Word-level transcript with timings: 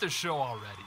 The 0.00 0.08
show 0.08 0.34
already. 0.34 0.82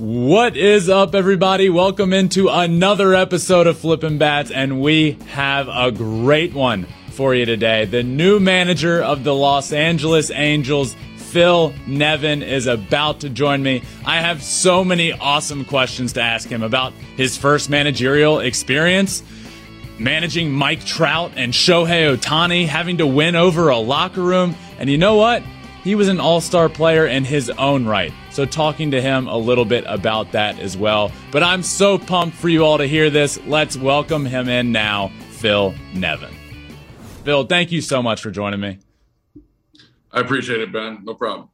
What 0.00 0.56
is 0.56 0.88
up, 0.88 1.16
everybody? 1.16 1.68
Welcome 1.68 2.12
into 2.12 2.48
another 2.48 3.12
episode 3.12 3.66
of 3.66 3.76
Flippin' 3.76 4.18
Bats, 4.18 4.52
and 4.52 4.80
we 4.80 5.18
have 5.30 5.68
a 5.68 5.90
great 5.90 6.54
one 6.54 6.86
for 7.10 7.34
you 7.34 7.44
today. 7.44 7.86
The 7.86 8.04
new 8.04 8.38
manager 8.38 9.02
of 9.02 9.24
the 9.24 9.34
Los 9.34 9.72
Angeles 9.72 10.30
Angels, 10.30 10.94
Phil 11.16 11.74
Nevin, 11.88 12.44
is 12.44 12.68
about 12.68 13.18
to 13.20 13.30
join 13.30 13.64
me. 13.64 13.82
I 14.04 14.20
have 14.20 14.40
so 14.40 14.84
many 14.84 15.12
awesome 15.12 15.64
questions 15.64 16.12
to 16.12 16.22
ask 16.22 16.48
him 16.48 16.62
about 16.62 16.92
his 17.16 17.36
first 17.36 17.68
managerial 17.68 18.38
experience, 18.38 19.24
managing 19.98 20.52
Mike 20.52 20.84
Trout 20.84 21.32
and 21.34 21.52
Shohei 21.52 22.16
Ohtani, 22.16 22.68
having 22.68 22.98
to 22.98 23.08
win 23.08 23.34
over 23.34 23.70
a 23.70 23.78
locker 23.78 24.22
room, 24.22 24.54
and 24.78 24.88
you 24.88 24.98
know 24.98 25.16
what? 25.16 25.42
He 25.86 25.94
was 25.94 26.08
an 26.08 26.18
all 26.18 26.40
star 26.40 26.68
player 26.68 27.06
in 27.06 27.24
his 27.24 27.48
own 27.48 27.86
right. 27.86 28.12
So, 28.32 28.44
talking 28.44 28.90
to 28.90 29.00
him 29.00 29.28
a 29.28 29.36
little 29.36 29.64
bit 29.64 29.84
about 29.86 30.32
that 30.32 30.58
as 30.58 30.76
well. 30.76 31.12
But 31.30 31.44
I'm 31.44 31.62
so 31.62 31.96
pumped 31.96 32.36
for 32.36 32.48
you 32.48 32.64
all 32.64 32.78
to 32.78 32.88
hear 32.88 33.08
this. 33.08 33.38
Let's 33.46 33.76
welcome 33.76 34.26
him 34.26 34.48
in 34.48 34.72
now, 34.72 35.12
Phil 35.30 35.76
Nevin. 35.94 36.34
Phil, 37.22 37.46
thank 37.46 37.70
you 37.70 37.80
so 37.80 38.02
much 38.02 38.20
for 38.20 38.32
joining 38.32 38.58
me. 38.58 38.80
I 40.10 40.18
appreciate 40.18 40.60
it, 40.60 40.72
Ben. 40.72 41.04
No 41.04 41.14
problem. 41.14 41.50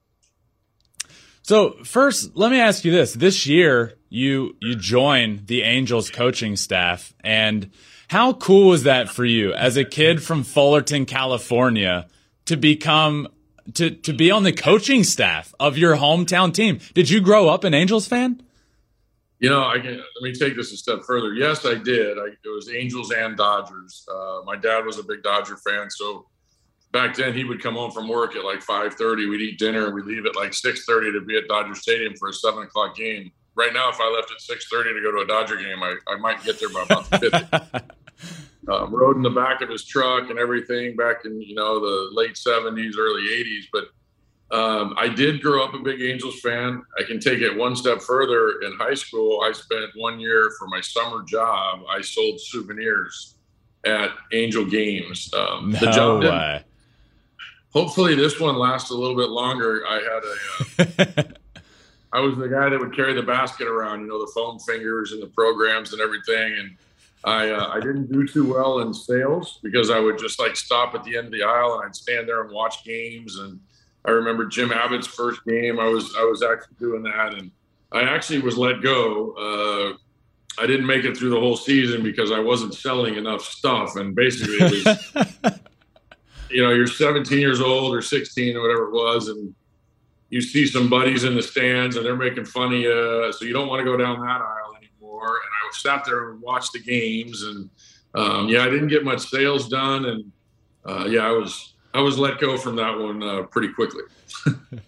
So, 1.43 1.85
first, 1.85 2.35
let 2.35 2.51
me 2.51 2.59
ask 2.59 2.87
you 2.87 2.91
this. 2.91 3.13
This 3.13 3.47
year, 3.47 3.99
you 4.09 4.57
you 4.63 4.77
join 4.77 5.43
the 5.45 5.61
Angels 5.61 6.09
coaching 6.09 6.57
staff 6.57 7.13
and 7.21 7.71
how 8.09 8.33
cool 8.33 8.71
was 8.71 8.85
that 8.85 9.11
for 9.11 9.27
you 9.27 9.53
as 9.53 9.77
a 9.77 9.85
kid 9.85 10.23
from 10.23 10.43
Fullerton, 10.43 11.05
California 11.05 12.09
to 12.47 12.57
become 12.57 13.29
to 13.75 13.91
to 13.91 14.13
be 14.13 14.31
on 14.31 14.43
the 14.43 14.53
coaching 14.53 15.05
staff 15.05 15.55
of 15.61 15.79
your 15.79 15.97
hometown 15.97 16.53
team. 16.53 16.81
Did 16.95 17.11
you 17.11 17.21
grow 17.21 17.49
up 17.49 17.65
an 17.65 17.75
Angels 17.75 18.07
fan? 18.07 18.43
You 19.39 19.51
know, 19.51 19.65
I 19.65 19.81
can, 19.81 19.97
let 19.97 20.23
me 20.23 20.33
take 20.33 20.55
this 20.55 20.73
a 20.73 20.77
step 20.77 21.01
further. 21.05 21.35
Yes, 21.35 21.67
I 21.67 21.75
did. 21.75 22.17
I, 22.17 22.27
it 22.45 22.49
was 22.49 22.73
Angels 22.73 23.11
and 23.11 23.37
Dodgers. 23.37 24.07
Uh, 24.09 24.43
my 24.45 24.55
dad 24.55 24.87
was 24.87 24.99
a 24.99 25.03
big 25.03 25.25
Dodger 25.25 25.57
fan, 25.57 25.91
so 25.91 26.27
back 26.93 27.17
then 27.17 27.35
he 27.35 27.43
would 27.43 27.61
come 27.61 27.75
home 27.75 27.91
from 27.91 28.07
work 28.07 28.37
at 28.37 28.45
like 28.45 28.61
5.30 28.61 29.29
we'd 29.29 29.41
eat 29.41 29.59
dinner 29.59 29.93
we'd 29.93 30.05
leave 30.05 30.27
at 30.27 30.37
like 30.37 30.53
6.30 30.53 31.15
to 31.15 31.21
be 31.23 31.37
at 31.37 31.49
dodger 31.49 31.75
stadium 31.75 32.15
for 32.17 32.29
a 32.29 32.33
7 32.33 32.63
o'clock 32.63 32.95
game 32.95 33.33
right 33.55 33.73
now 33.73 33.89
if 33.89 33.97
i 33.99 34.09
left 34.11 34.31
at 34.31 34.39
6.30 34.39 34.95
to 34.95 35.01
go 35.03 35.11
to 35.11 35.25
a 35.25 35.27
dodger 35.27 35.57
game 35.57 35.83
i, 35.83 35.97
I 36.07 36.17
might 36.17 36.45
get 36.45 36.61
there 36.61 36.69
by 36.69 36.83
about 36.83 37.07
50 37.21 38.49
um, 38.69 38.95
rode 38.95 39.17
in 39.17 39.23
the 39.23 39.31
back 39.31 39.61
of 39.61 39.69
his 39.69 39.85
truck 39.85 40.31
and 40.31 40.39
everything 40.39 40.95
back 40.95 41.25
in 41.25 41.41
you 41.43 41.55
know 41.55 41.81
the 41.81 42.11
late 42.13 42.35
70s, 42.35 42.97
early 42.97 43.23
80s. 43.23 43.65
But 43.73 43.85
um, 44.57 44.95
I 44.99 45.09
did 45.09 45.43
grow 45.43 45.65
up 45.65 45.75
a 45.75 45.79
big 45.79 46.01
Angels 46.01 46.39
fan. 46.41 46.83
I 46.99 47.03
can 47.03 47.19
take 47.19 47.41
it 47.41 47.57
one 47.57 47.75
step 47.75 48.03
further. 48.03 48.61
In 48.61 48.77
high 48.79 48.95
school, 48.95 49.41
I 49.41 49.53
spent 49.53 49.91
one 49.97 50.21
year 50.21 50.53
for 50.59 50.69
my 50.69 50.81
summer 50.81 51.25
job. 51.25 51.81
I 51.91 52.03
sold 52.03 52.39
souvenirs 52.41 53.37
at 53.85 54.11
Angel 54.33 54.65
games. 54.65 55.33
Um, 55.35 55.71
no 55.71 55.79
the 55.81 55.91
job 55.91 56.23
way. 56.23 56.65
Hopefully, 57.73 58.15
this 58.15 58.39
one 58.39 58.57
lasts 58.57 58.91
a 58.91 58.95
little 58.95 59.17
bit 59.17 59.31
longer. 59.31 59.83
I 59.89 59.95
had 59.95 60.23
a. 60.25 61.21
Uh, 61.21 61.23
I 62.13 62.21
was 62.21 62.37
the 62.37 62.49
guy 62.49 62.69
that 62.69 62.79
would 62.79 62.95
carry 62.95 63.15
the 63.15 63.23
basket 63.23 63.67
around, 63.67 64.03
you 64.03 64.07
know, 64.07 64.21
the 64.21 64.31
foam 64.35 64.59
fingers 64.59 65.13
and 65.13 65.23
the 65.23 65.29
programs 65.29 65.95
and 65.95 66.03
everything. 66.03 66.59
And 66.59 66.77
I, 67.25 67.51
uh, 67.51 67.69
I 67.69 67.81
didn't 67.81 68.11
do 68.11 68.27
too 68.27 68.53
well 68.53 68.81
in 68.81 68.93
sales 68.93 69.61
because 69.63 69.91
I 69.91 70.01
would 70.01 70.19
just 70.19 70.41
like 70.41 70.57
stop 70.57 70.95
at 70.95 71.05
the 71.05 71.17
end 71.17 71.27
of 71.27 71.33
the 71.33 71.45
aisle 71.45 71.75
and 71.75 71.87
I'd 71.87 71.95
stand 71.95 72.29
there 72.29 72.43
and 72.43 72.51
watch 72.53 72.85
games. 72.85 73.39
And 73.39 73.61
I 74.05 74.11
remember 74.11 74.47
Jim 74.47 74.73
Abbott's 74.73 75.07
first 75.07 75.45
game. 75.45 75.79
I 75.79 75.87
was, 75.87 76.15
I 76.19 76.25
was 76.25 76.43
actually 76.43 76.77
doing 76.81 77.03
that. 77.05 77.35
And 77.35 77.51
I 77.93 78.03
actually 78.03 78.41
was 78.41 78.59
let 78.59 78.83
go. 78.83 79.33
Uh, 79.33 79.97
I 80.63 80.67
didn't 80.67 80.87
make 80.87 81.05
it 81.05 81.17
through 81.17 81.31
the 81.31 81.41
whole 81.41 81.57
season 81.57 82.03
because 82.03 82.33
I 82.33 82.41
wasn't 82.41 82.75
selling 82.75 83.15
enough 83.15 83.43
stuff. 83.43 83.97
And 83.97 84.15
basically 84.15 84.57
it 84.59 85.13
was, 85.15 85.33
you 86.51 86.63
know, 86.63 86.71
you're 86.71 86.87
17 86.87 87.39
years 87.39 87.61
old 87.61 87.95
or 87.95 88.03
16 88.03 88.57
or 88.57 88.63
whatever 88.63 88.85
it 88.85 88.93
was, 88.93 89.29
and 89.29 89.55
you 90.31 90.41
see 90.41 90.67
some 90.67 90.89
buddies 90.89 91.25
in 91.25 91.35
the 91.35 91.43
stands 91.43 91.97
and 91.97 92.05
they're 92.05 92.17
making 92.17 92.45
fun 92.45 92.73
of 92.73 92.79
you, 92.79 93.33
so 93.33 93.45
you 93.45 93.53
don't 93.53 93.69
want 93.69 93.81
to 93.81 93.85
go 93.85 93.97
down 93.97 94.21
that 94.21 94.41
aisle. 94.41 94.62
And 95.29 95.51
I 95.65 95.71
sat 95.73 96.05
there 96.05 96.31
and 96.31 96.41
watched 96.41 96.73
the 96.73 96.81
games, 96.81 97.43
and 97.43 97.71
um, 98.15 98.49
yeah, 98.49 98.65
I 98.65 98.71
didn't 98.71 98.89
get 98.89 99.05
much 99.05 99.29
sales 99.29 99.69
done, 99.69 100.05
and 100.05 100.33
uh, 100.85 101.07
yeah, 101.09 101.27
I 101.27 101.31
was 101.31 101.75
I 101.95 102.01
was 102.01 102.19
let 102.19 102.39
go 102.39 102.57
from 102.57 102.77
that 102.77 102.99
one 102.99 103.23
uh, 103.23 103.43
pretty 103.43 103.73
quickly. 103.73 104.03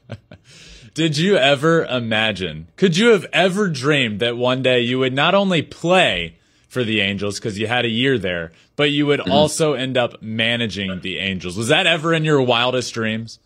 Did 0.95 1.19
you 1.19 1.37
ever 1.37 1.85
imagine? 1.85 2.69
Could 2.77 2.97
you 2.97 3.09
have 3.09 3.27
ever 3.33 3.69
dreamed 3.69 4.21
that 4.21 4.37
one 4.37 4.63
day 4.63 4.81
you 4.81 5.01
would 5.01 5.13
not 5.13 5.35
only 5.35 5.61
play 5.61 6.37
for 6.69 6.85
the 6.85 7.01
Angels 7.01 7.39
because 7.39 7.59
you 7.59 7.67
had 7.67 7.85
a 7.85 7.89
year 7.89 8.17
there, 8.17 8.53
but 8.77 8.93
you 8.93 9.07
would 9.07 9.21
also 9.21 9.73
end 9.73 9.97
up 9.97 10.23
managing 10.23 11.01
the 11.01 11.19
Angels? 11.19 11.57
Was 11.57 11.69
that 11.69 11.89
ever 11.89 12.15
in 12.15 12.25
your 12.25 12.41
wildest 12.43 12.95
dreams? 12.95 13.41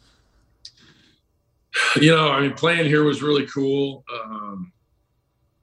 you 2.01 2.11
know, 2.11 2.31
I 2.31 2.41
mean, 2.41 2.53
playing 2.53 2.87
here 2.87 3.03
was 3.03 3.23
really 3.23 3.47
cool. 3.47 4.05
Um, 4.13 4.73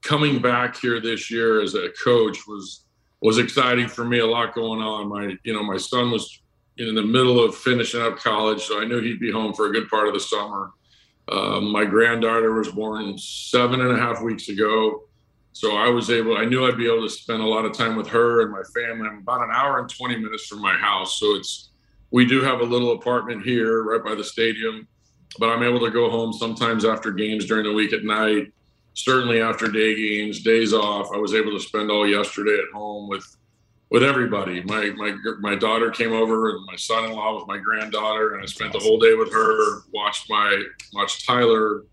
coming 0.06 0.40
back 0.40 0.78
here 0.78 1.02
this 1.02 1.30
year 1.32 1.62
as 1.62 1.74
a 1.74 1.90
coach 2.04 2.48
was 2.48 2.86
was 3.22 3.40
exciting 3.40 3.88
for 3.88 4.06
me. 4.06 4.20
A 4.20 4.26
lot 4.26 4.54
going 4.54 4.82
on. 4.82 5.10
My 5.10 5.36
you 5.44 5.54
know, 5.54 5.64
my 5.64 5.78
son 5.78 6.12
was 6.12 6.42
in 6.78 6.94
the 6.94 7.02
middle 7.02 7.44
of 7.44 7.56
finishing 7.56 8.02
up 8.02 8.18
college, 8.18 8.62
so 8.62 8.82
I 8.82 8.86
knew 8.86 9.02
he'd 9.02 9.20
be 9.20 9.32
home 9.32 9.54
for 9.54 9.68
a 9.68 9.72
good 9.72 9.90
part 9.90 10.08
of 10.08 10.14
the 10.14 10.20
summer. 10.20 10.72
Um, 11.32 11.72
my 11.72 11.86
granddaughter 11.86 12.54
was 12.54 12.70
born 12.70 13.18
seven 13.18 13.82
and 13.82 13.92
a 13.92 13.98
half 13.98 14.22
weeks 14.22 14.50
ago, 14.50 15.06
so 15.54 15.76
I 15.76 15.90
was 15.90 16.12
able. 16.12 16.38
I 16.38 16.46
knew 16.46 16.68
I'd 16.68 16.78
be 16.78 16.86
able 16.86 17.02
to 17.02 17.10
spend 17.10 17.42
a 17.42 17.48
lot 17.48 17.66
of 17.66 17.74
time 17.74 17.96
with 17.96 18.08
her 18.10 18.42
and 18.42 18.52
my 18.52 18.62
family. 18.76 19.08
I'm 19.08 19.20
about 19.20 19.42
an 19.42 19.50
hour 19.52 19.80
and 19.80 19.90
twenty 19.90 20.18
minutes 20.18 20.46
from 20.46 20.62
my 20.62 20.76
house, 20.76 21.20
so 21.20 21.36
it's 21.36 21.72
we 22.12 22.26
do 22.26 22.42
have 22.42 22.60
a 22.62 22.64
little 22.64 22.94
apartment 22.94 23.44
here 23.44 23.84
right 23.84 24.04
by 24.04 24.16
the 24.16 24.24
stadium 24.24 24.88
but 25.38 25.50
I'm 25.50 25.64
able 25.64 25.80
to 25.82 25.92
go 25.92 26.10
home 26.10 26.34
sometimes 26.34 26.86
after 26.86 27.12
games 27.12 27.46
during 27.46 27.66
the 27.66 27.74
week 27.74 27.94
at 27.94 28.04
night. 28.04 28.54
Certainly 28.96 29.42
after 29.42 29.68
day 29.68 29.94
games, 29.94 30.42
days 30.42 30.74
off. 30.74 31.10
I 31.14 31.18
was 31.18 31.34
able 31.34 31.52
to 31.52 31.60
spend 31.60 31.92
all 31.92 32.08
yesterday 32.08 32.58
at 32.58 32.74
home 32.74 33.10
with 33.10 33.26
with 33.92 34.04
everybody. 34.04 34.64
My 34.64 34.92
my 34.96 35.16
my 35.40 35.56
daughter 35.56 35.92
came 35.92 36.14
over, 36.14 36.50
and 36.50 36.66
my 36.66 36.76
son-in-law 36.76 37.36
with 37.36 37.48
my 37.48 37.58
granddaughter, 37.58 38.34
and 38.34 38.44
I 38.44 38.46
spent 38.46 38.74
the 38.74 38.80
whole 38.80 38.98
day 38.98 39.14
with 39.14 39.32
her. 39.34 39.82
Watched 39.94 40.30
my 40.30 40.64
watched 40.94 41.26
Tyler, 41.26 41.84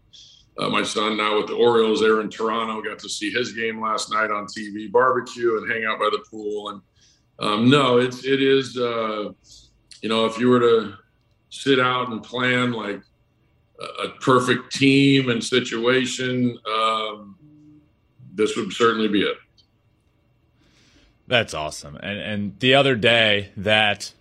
uh, 0.59 0.69
my 0.69 0.83
son 0.83 1.17
now 1.17 1.39
with 1.39 1.49
the 1.49 1.55
Orioles 1.55 2.01
there 2.01 2.21
in 2.21 2.31
Toronto. 2.31 2.81
Got 2.83 2.99
to 3.01 3.09
see 3.09 3.31
his 3.31 3.53
game 3.53 3.81
last 3.81 4.11
night 4.11 4.31
on 4.31 4.47
TV, 4.47 4.91
barbecue, 4.91 5.59
and 5.59 5.71
hang 5.71 5.85
out 5.85 5.99
by 5.99 6.09
the 6.11 6.25
pool. 6.31 6.69
And 6.69 6.83
um, 7.39 7.71
no, 7.71 7.99
it's 7.99 8.25
it 8.25 8.41
is. 8.41 8.77
Uh, 8.77 9.33
you 10.03 10.09
know, 10.09 10.27
if 10.27 10.39
you 10.39 10.49
were 10.49 10.61
to 10.61 10.95
sit 11.51 11.81
out 11.81 12.11
and 12.11 12.23
plan 12.23 12.73
like 12.73 13.03
a 14.05 14.09
perfect 14.21 14.73
team 14.73 15.29
and 15.29 15.43
situation, 15.43 16.59
um, 16.67 17.37
this 18.35 18.57
would 18.57 18.73
certainly 18.73 19.09
be 19.09 19.23
it. 19.23 19.37
That's 21.27 21.55
awesome. 21.55 21.97
And 21.97 22.19
and 22.19 22.59
the 22.61 22.75
other 22.75 22.95
day 22.95 23.51
that, 23.57 24.13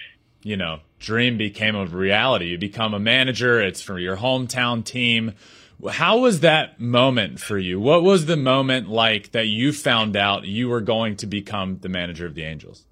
you 0.43 0.55
know, 0.55 0.79
dream 0.99 1.37
became 1.37 1.75
a 1.75 1.85
reality. 1.85 2.45
You 2.47 2.57
become 2.57 2.93
a 2.93 2.99
manager, 2.99 3.59
it's 3.59 3.81
for 3.81 3.99
your 3.99 4.17
hometown 4.17 4.83
team. 4.83 5.33
How 5.89 6.19
was 6.19 6.41
that 6.41 6.79
moment 6.79 7.39
for 7.39 7.57
you? 7.57 7.79
What 7.79 8.03
was 8.03 8.27
the 8.27 8.37
moment 8.37 8.87
like 8.87 9.31
that 9.31 9.47
you 9.47 9.73
found 9.73 10.15
out 10.15 10.45
you 10.45 10.69
were 10.69 10.81
going 10.81 11.15
to 11.17 11.25
become 11.25 11.79
the 11.79 11.89
manager 11.89 12.27
of 12.27 12.35
the 12.35 12.43
Angels? 12.43 12.85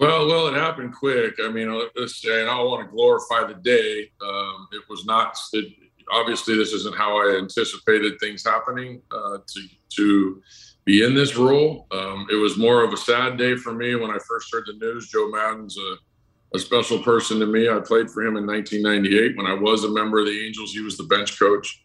Well, 0.00 0.26
well, 0.28 0.46
it 0.46 0.54
happened 0.54 0.94
quick. 0.94 1.34
I 1.44 1.50
mean, 1.50 1.70
let's 1.94 2.22
say, 2.22 2.40
and 2.40 2.48
I 2.48 2.56
don't 2.56 2.70
want 2.70 2.86
to 2.86 2.90
glorify 2.90 3.46
the 3.46 3.60
day. 3.60 4.10
Um, 4.26 4.66
it 4.72 4.82
was 4.88 5.04
not. 5.04 5.36
It, 5.52 5.74
obviously, 6.10 6.56
this 6.56 6.72
isn't 6.72 6.96
how 6.96 7.18
I 7.18 7.36
anticipated 7.36 8.18
things 8.18 8.42
happening 8.42 9.02
uh, 9.10 9.38
to 9.46 9.68
to 9.96 10.42
be 10.86 11.04
in 11.04 11.14
this 11.14 11.36
role. 11.36 11.86
Um, 11.90 12.26
it 12.30 12.36
was 12.36 12.56
more 12.56 12.82
of 12.82 12.94
a 12.94 12.96
sad 12.96 13.36
day 13.36 13.56
for 13.56 13.74
me 13.74 13.94
when 13.94 14.10
I 14.10 14.16
first 14.26 14.48
heard 14.50 14.64
the 14.66 14.72
news. 14.82 15.10
Joe 15.10 15.30
Maddon's 15.30 15.76
a, 15.76 16.56
a 16.56 16.58
special 16.58 17.00
person 17.00 17.38
to 17.40 17.46
me. 17.46 17.68
I 17.68 17.78
played 17.80 18.10
for 18.10 18.22
him 18.22 18.38
in 18.38 18.46
1998 18.46 19.36
when 19.36 19.44
I 19.44 19.52
was 19.52 19.84
a 19.84 19.90
member 19.90 20.20
of 20.20 20.26
the 20.26 20.46
Angels. 20.46 20.72
He 20.72 20.80
was 20.80 20.96
the 20.96 21.04
bench 21.04 21.38
coach. 21.38 21.84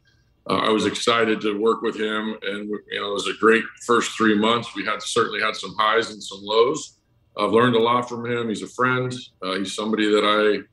Uh, 0.50 0.60
I 0.60 0.70
was 0.70 0.86
excited 0.86 1.42
to 1.42 1.60
work 1.60 1.82
with 1.82 2.00
him, 2.00 2.38
and 2.44 2.70
you 2.70 3.02
know, 3.02 3.10
it 3.10 3.14
was 3.14 3.28
a 3.28 3.38
great 3.42 3.66
first 3.86 4.16
three 4.16 4.38
months. 4.40 4.74
We 4.74 4.86
had 4.86 5.02
certainly 5.02 5.42
had 5.42 5.58
some 5.58 5.76
highs 5.78 6.12
and 6.12 6.24
some 6.24 6.40
lows. 6.42 6.95
I've 7.38 7.52
learned 7.52 7.76
a 7.76 7.80
lot 7.80 8.08
from 8.08 8.26
him. 8.26 8.50
He's 8.50 8.62
a 8.64 8.68
friend. 8.68 9.14
Uh, 9.42 9.56
he's 9.56 9.74
somebody 9.74 10.10
that 10.10 10.24
I 10.24 10.64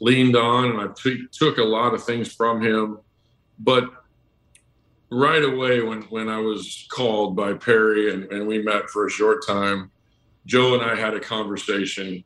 leaned 0.00 0.36
on, 0.36 0.70
and 0.70 0.80
I 0.80 0.92
t- 0.94 1.26
took 1.32 1.58
a 1.58 1.64
lot 1.64 1.94
of 1.94 2.04
things 2.04 2.32
from 2.32 2.60
him. 2.60 2.98
But 3.58 3.84
right 5.10 5.44
away, 5.44 5.80
when 5.80 6.02
when 6.02 6.28
I 6.28 6.38
was 6.38 6.86
called 6.90 7.36
by 7.36 7.54
Perry 7.54 8.12
and, 8.12 8.24
and 8.32 8.46
we 8.46 8.62
met 8.62 8.90
for 8.90 9.06
a 9.06 9.10
short 9.10 9.46
time, 9.46 9.90
Joe 10.46 10.74
and 10.74 10.82
I 10.82 10.94
had 10.94 11.14
a 11.14 11.20
conversation, 11.20 12.22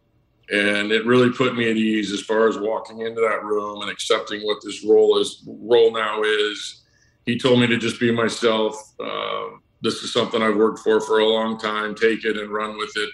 and 0.51 0.91
it 0.91 1.07
really 1.07 1.31
put 1.31 1.57
me 1.57 1.71
at 1.71 1.77
ease 1.77 2.13
as 2.13 2.23
far 2.23 2.49
as 2.49 2.59
walking 2.59 3.01
into 3.01 3.21
that 3.21 3.45
room 3.45 3.83
and 3.83 3.91
accepting 3.91 4.41
what 4.43 4.59
this 4.65 4.85
role 4.85 5.19
is 5.19 5.45
role 5.47 5.93
now 5.93 6.23
is. 6.23 6.83
He 7.27 7.37
told 7.39 7.61
me 7.61 7.67
to 7.67 7.77
just 7.77 8.01
be 8.01 8.13
myself. 8.13 8.77
Uh, 8.99 9.59
this 9.83 10.03
is 10.03 10.13
something 10.13 10.43
I've 10.43 10.57
worked 10.57 10.79
for 10.79 11.01
for 11.01 11.19
a 11.19 11.27
long 11.27 11.59
time. 11.59 11.95
Take 11.95 12.25
it 12.25 12.37
and 12.37 12.51
run 12.51 12.79
with 12.79 12.93
it. 12.97 13.11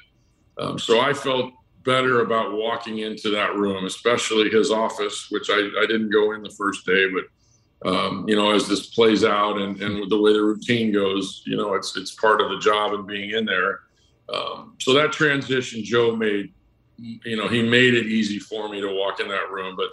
Um, 0.58 0.78
so 0.78 1.00
I 1.00 1.12
felt 1.12 1.52
better 1.84 2.20
about 2.20 2.52
walking 2.52 2.99
into 2.99 3.31
that 3.31 3.56
room, 3.56 3.84
especially 3.84 4.50
his 4.50 4.70
office, 4.70 5.28
which 5.31 5.50
I, 5.50 5.69
I 5.81 5.87
didn't 5.87 6.10
go 6.10 6.32
in 6.32 6.43
the 6.43 6.50
first 6.50 6.87
day, 6.87 7.08
but 7.08 7.25
um, 7.84 8.28
you 8.28 8.37
know, 8.37 8.52
as 8.52 8.69
this 8.69 8.87
plays 8.87 9.25
out 9.25 9.58
and, 9.58 9.81
and 9.82 10.08
the 10.10 10.20
way 10.20 10.32
the 10.32 10.43
routine 10.43 10.93
goes, 10.93 11.43
you 11.46 11.56
know, 11.56 11.75
it's 11.75 11.96
it's 11.96 12.14
part 12.14 12.40
of 12.40 12.50
the 12.50 12.58
job 12.58 12.93
and 12.93 13.06
being 13.06 13.31
in 13.31 13.44
there. 13.44 13.81
Um, 14.32 14.76
so 14.78 14.94
that 14.94 15.12
transition 15.12 15.82
Joe 15.82 16.14
made, 16.14 16.52
you 16.96 17.37
know, 17.37 17.48
he 17.48 17.62
made 17.62 17.94
it 17.94 18.06
easy 18.06 18.38
for 18.38 18.69
me 18.69 18.81
to 18.81 18.94
walk 18.94 19.20
in 19.20 19.28
that 19.28 19.50
room. 19.50 19.75
But 19.76 19.88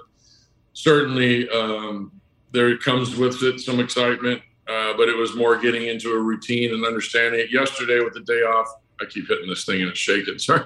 certainly 0.73 1.49
um, 1.49 2.11
there 2.51 2.77
comes 2.77 3.15
with 3.15 3.41
it 3.41 3.59
some 3.59 3.79
excitement, 3.79 4.41
uh, 4.67 4.93
but 4.95 5.09
it 5.09 5.17
was 5.17 5.35
more 5.35 5.57
getting 5.57 5.87
into 5.87 6.11
a 6.11 6.19
routine 6.19 6.73
and 6.73 6.85
understanding 6.85 7.39
it. 7.39 7.51
Yesterday 7.51 8.01
with 8.03 8.13
the 8.13 8.21
day 8.21 8.41
off, 8.41 8.67
I 9.01 9.05
keep 9.05 9.27
hitting 9.27 9.49
this 9.49 9.65
thing 9.65 9.81
and 9.81 9.89
it's 9.89 9.99
shaking. 9.99 10.37
Sorry. 10.39 10.65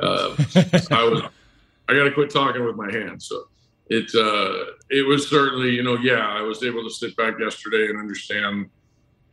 Uh, 0.00 0.36
I 0.90 1.04
was, 1.04 1.22
I 1.88 1.94
got 1.94 2.04
to 2.04 2.12
quit 2.12 2.30
talking 2.30 2.64
with 2.64 2.76
my 2.76 2.90
hands. 2.90 3.26
So 3.26 3.48
it, 3.88 4.10
uh, 4.14 4.72
it 4.90 5.06
was 5.06 5.28
certainly, 5.28 5.70
you 5.70 5.82
know, 5.82 5.96
yeah, 5.96 6.26
I 6.28 6.42
was 6.42 6.62
able 6.62 6.82
to 6.82 6.90
sit 6.90 7.16
back 7.16 7.38
yesterday 7.38 7.88
and 7.88 7.98
understand, 7.98 8.68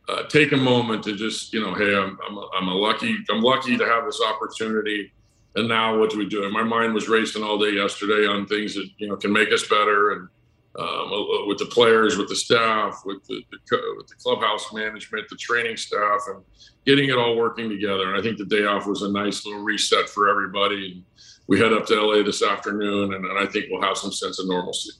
uh, 0.08 0.22
take 0.24 0.52
a 0.52 0.56
moment 0.56 1.02
to 1.04 1.16
just, 1.16 1.52
you 1.52 1.60
know, 1.60 1.74
hey, 1.74 1.94
I'm, 1.96 2.18
I'm, 2.26 2.36
a, 2.36 2.48
I'm 2.56 2.68
a 2.68 2.74
lucky, 2.74 3.16
I'm 3.30 3.42
lucky 3.42 3.76
to 3.76 3.84
have 3.84 4.04
this 4.04 4.20
opportunity. 4.22 5.12
And 5.56 5.68
now 5.68 5.98
what 5.98 6.10
do 6.10 6.18
we 6.18 6.26
do? 6.26 6.44
And 6.44 6.52
my 6.52 6.62
mind 6.62 6.94
was 6.94 7.08
racing 7.08 7.42
all 7.42 7.58
day 7.58 7.72
yesterday 7.72 8.26
on 8.26 8.46
things 8.46 8.74
that, 8.74 8.88
you 8.98 9.08
know, 9.08 9.16
can 9.16 9.32
make 9.32 9.52
us 9.52 9.66
better. 9.66 10.12
And, 10.12 10.28
um, 10.78 11.46
with 11.46 11.58
the 11.58 11.66
players, 11.66 12.16
with 12.18 12.28
the 12.28 12.36
staff, 12.36 13.02
with 13.04 13.24
the, 13.26 13.42
the, 13.50 13.78
with 13.96 14.08
the 14.08 14.14
clubhouse 14.16 14.72
management, 14.72 15.28
the 15.28 15.36
training 15.36 15.76
staff, 15.76 16.20
and 16.28 16.42
getting 16.84 17.08
it 17.08 17.16
all 17.16 17.36
working 17.36 17.68
together. 17.68 18.08
And 18.08 18.18
I 18.18 18.22
think 18.22 18.38
the 18.38 18.44
day 18.44 18.64
off 18.64 18.86
was 18.86 19.02
a 19.02 19.10
nice 19.10 19.46
little 19.46 19.62
reset 19.62 20.08
for 20.08 20.28
everybody. 20.28 20.92
And 20.92 21.04
we 21.46 21.58
head 21.58 21.72
up 21.72 21.86
to 21.86 21.94
LA 21.94 22.22
this 22.22 22.42
afternoon, 22.42 23.14
and, 23.14 23.24
and 23.24 23.38
I 23.38 23.46
think 23.46 23.66
we'll 23.70 23.82
have 23.82 23.96
some 23.96 24.12
sense 24.12 24.38
of 24.38 24.48
normalcy. 24.48 24.90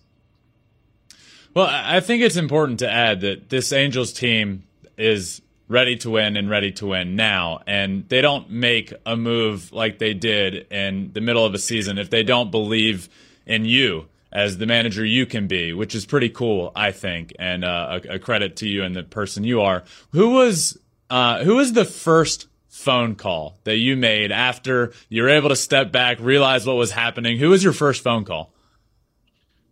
Well, 1.52 1.69
I 1.70 2.00
think 2.00 2.23
it's 2.23 2.37
important 2.37 2.78
to 2.81 2.90
add 2.90 3.20
that 3.23 3.49
this 3.49 3.73
Angels 3.73 4.12
team 4.12 4.64
is 4.96 5.43
ready 5.69 5.96
to 5.96 6.11
win 6.11 6.37
and 6.37 6.49
ready 6.49 6.70
to 6.73 6.87
win 6.87 7.17
now. 7.17 7.61
And 7.67 8.08
they 8.08 8.20
don't 8.20 8.49
make 8.50 8.93
a 9.05 9.17
move 9.17 9.73
like 9.73 9.99
they 9.99 10.14
did 10.14 10.70
in 10.70 11.12
the 11.12 11.20
middle 11.20 11.44
of 11.44 11.55
a 11.55 11.58
season 11.58 11.99
if 11.99 12.08
they 12.08 12.23
don't 12.23 12.50
believe 12.50 13.08
in 13.46 13.64
you 13.64 14.06
as 14.32 14.58
the 14.58 14.67
manager 14.67 15.05
you 15.05 15.26
can 15.26 15.46
be, 15.46 15.73
which 15.73 15.94
is 15.94 16.05
pretty 16.05 16.28
cool, 16.28 16.73
I 16.75 16.93
think, 16.93 17.34
and 17.38 17.64
uh, 17.64 18.00
a, 18.05 18.14
a, 18.14 18.19
credit 18.19 18.56
to 18.56 18.69
you 18.69 18.82
and 18.82 18.94
the 18.94 19.02
person 19.02 19.44
you 19.44 19.61
are. 19.62 19.84
Who 20.11 20.31
was 20.31 20.78
uh, 21.11 21.44
who 21.44 21.56
was 21.56 21.73
the 21.73 21.84
first 21.84 22.49
phone 22.69 23.14
call 23.14 23.58
that 23.64 23.76
you 23.76 23.96
made 23.96 24.32
after 24.32 24.93
you 25.08 25.23
were 25.23 25.28
able 25.28 25.49
to 25.49 25.56
step 25.56 25.93
back, 25.93 26.19
realize 26.20 26.67
what 26.67 26.76
was 26.76 26.90
happening? 26.90 27.38
Who 27.38 27.50
was 27.50 27.64
your 27.64 27.73
first 27.73 28.02
phone 28.02 28.25
call? 28.25 28.52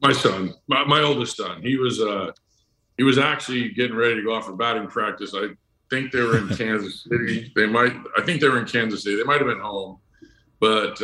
My 0.01 0.13
son, 0.13 0.55
my, 0.67 0.85
my 0.85 1.03
oldest 1.03 1.37
son. 1.37 1.61
He 1.63 1.77
was 1.77 2.01
uh, 2.01 2.33
he 2.97 3.03
was 3.03 3.19
actually 3.19 3.71
getting 3.71 3.97
ready 3.97 4.17
to 4.17 4.23
go 4.23 4.35
off 4.35 4.47
for 4.47 4.55
batting 4.55 4.87
practice. 4.87 5.35
I 5.35 5.49
think 5.91 6.13
they 6.13 6.21
were 6.21 6.39
in 6.39 6.49
Kansas 6.57 7.07
City. 7.09 7.53
They 7.57 7.67
might. 7.67 7.95
I 8.17 8.23
think 8.23 8.41
they 8.41 8.49
were 8.49 8.59
in 8.59 8.67
Kansas 8.67 9.03
City. 9.03 9.17
They 9.17 9.25
might 9.25 9.39
have 9.39 9.49
been 9.49 9.61
home, 9.61 9.99
but. 10.61 11.03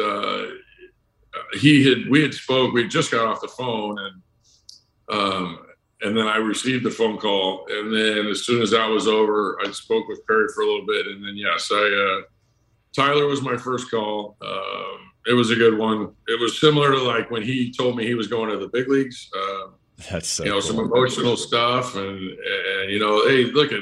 He 1.54 1.88
had 1.88 2.08
we 2.08 2.22
had 2.22 2.34
spoke 2.34 2.72
we 2.72 2.86
just 2.88 3.10
got 3.10 3.26
off 3.26 3.40
the 3.40 3.48
phone 3.48 3.96
and 3.98 4.22
um, 5.10 5.58
and 6.02 6.16
then 6.16 6.26
I 6.26 6.36
received 6.36 6.84
the 6.84 6.90
phone 6.90 7.18
call. 7.18 7.66
And 7.68 7.94
then 7.94 8.26
as 8.28 8.46
soon 8.46 8.62
as 8.62 8.70
that 8.70 8.88
was 8.88 9.06
over 9.06 9.58
I 9.64 9.70
spoke 9.70 10.08
with 10.08 10.26
Perry 10.26 10.48
for 10.54 10.62
a 10.62 10.66
little 10.66 10.86
bit. 10.86 11.06
And 11.06 11.24
then 11.24 11.36
yes 11.36 11.70
I 11.72 12.20
uh, 12.20 12.22
Tyler 12.94 13.26
was 13.26 13.42
my 13.42 13.56
first 13.56 13.90
call. 13.90 14.36
Um, 14.42 15.12
it 15.26 15.34
was 15.34 15.50
a 15.50 15.54
good 15.54 15.78
one. 15.78 16.12
It 16.26 16.40
was 16.40 16.60
similar 16.60 16.92
to 16.92 17.02
like 17.02 17.30
when 17.30 17.42
he 17.42 17.70
told 17.70 17.96
me 17.96 18.06
he 18.06 18.14
was 18.14 18.26
going 18.26 18.50
to 18.50 18.56
the 18.56 18.68
big 18.68 18.88
leagues. 18.88 19.30
Uh, 19.36 19.68
that's 20.10 20.28
so 20.28 20.44
you 20.44 20.50
know 20.50 20.60
cool. 20.60 20.62
some 20.62 20.78
emotional 20.78 21.36
stuff 21.36 21.94
and, 21.96 22.18
and 22.18 22.90
you 22.90 22.98
know 22.98 23.28
hey 23.28 23.44
look 23.44 23.72
at 23.72 23.80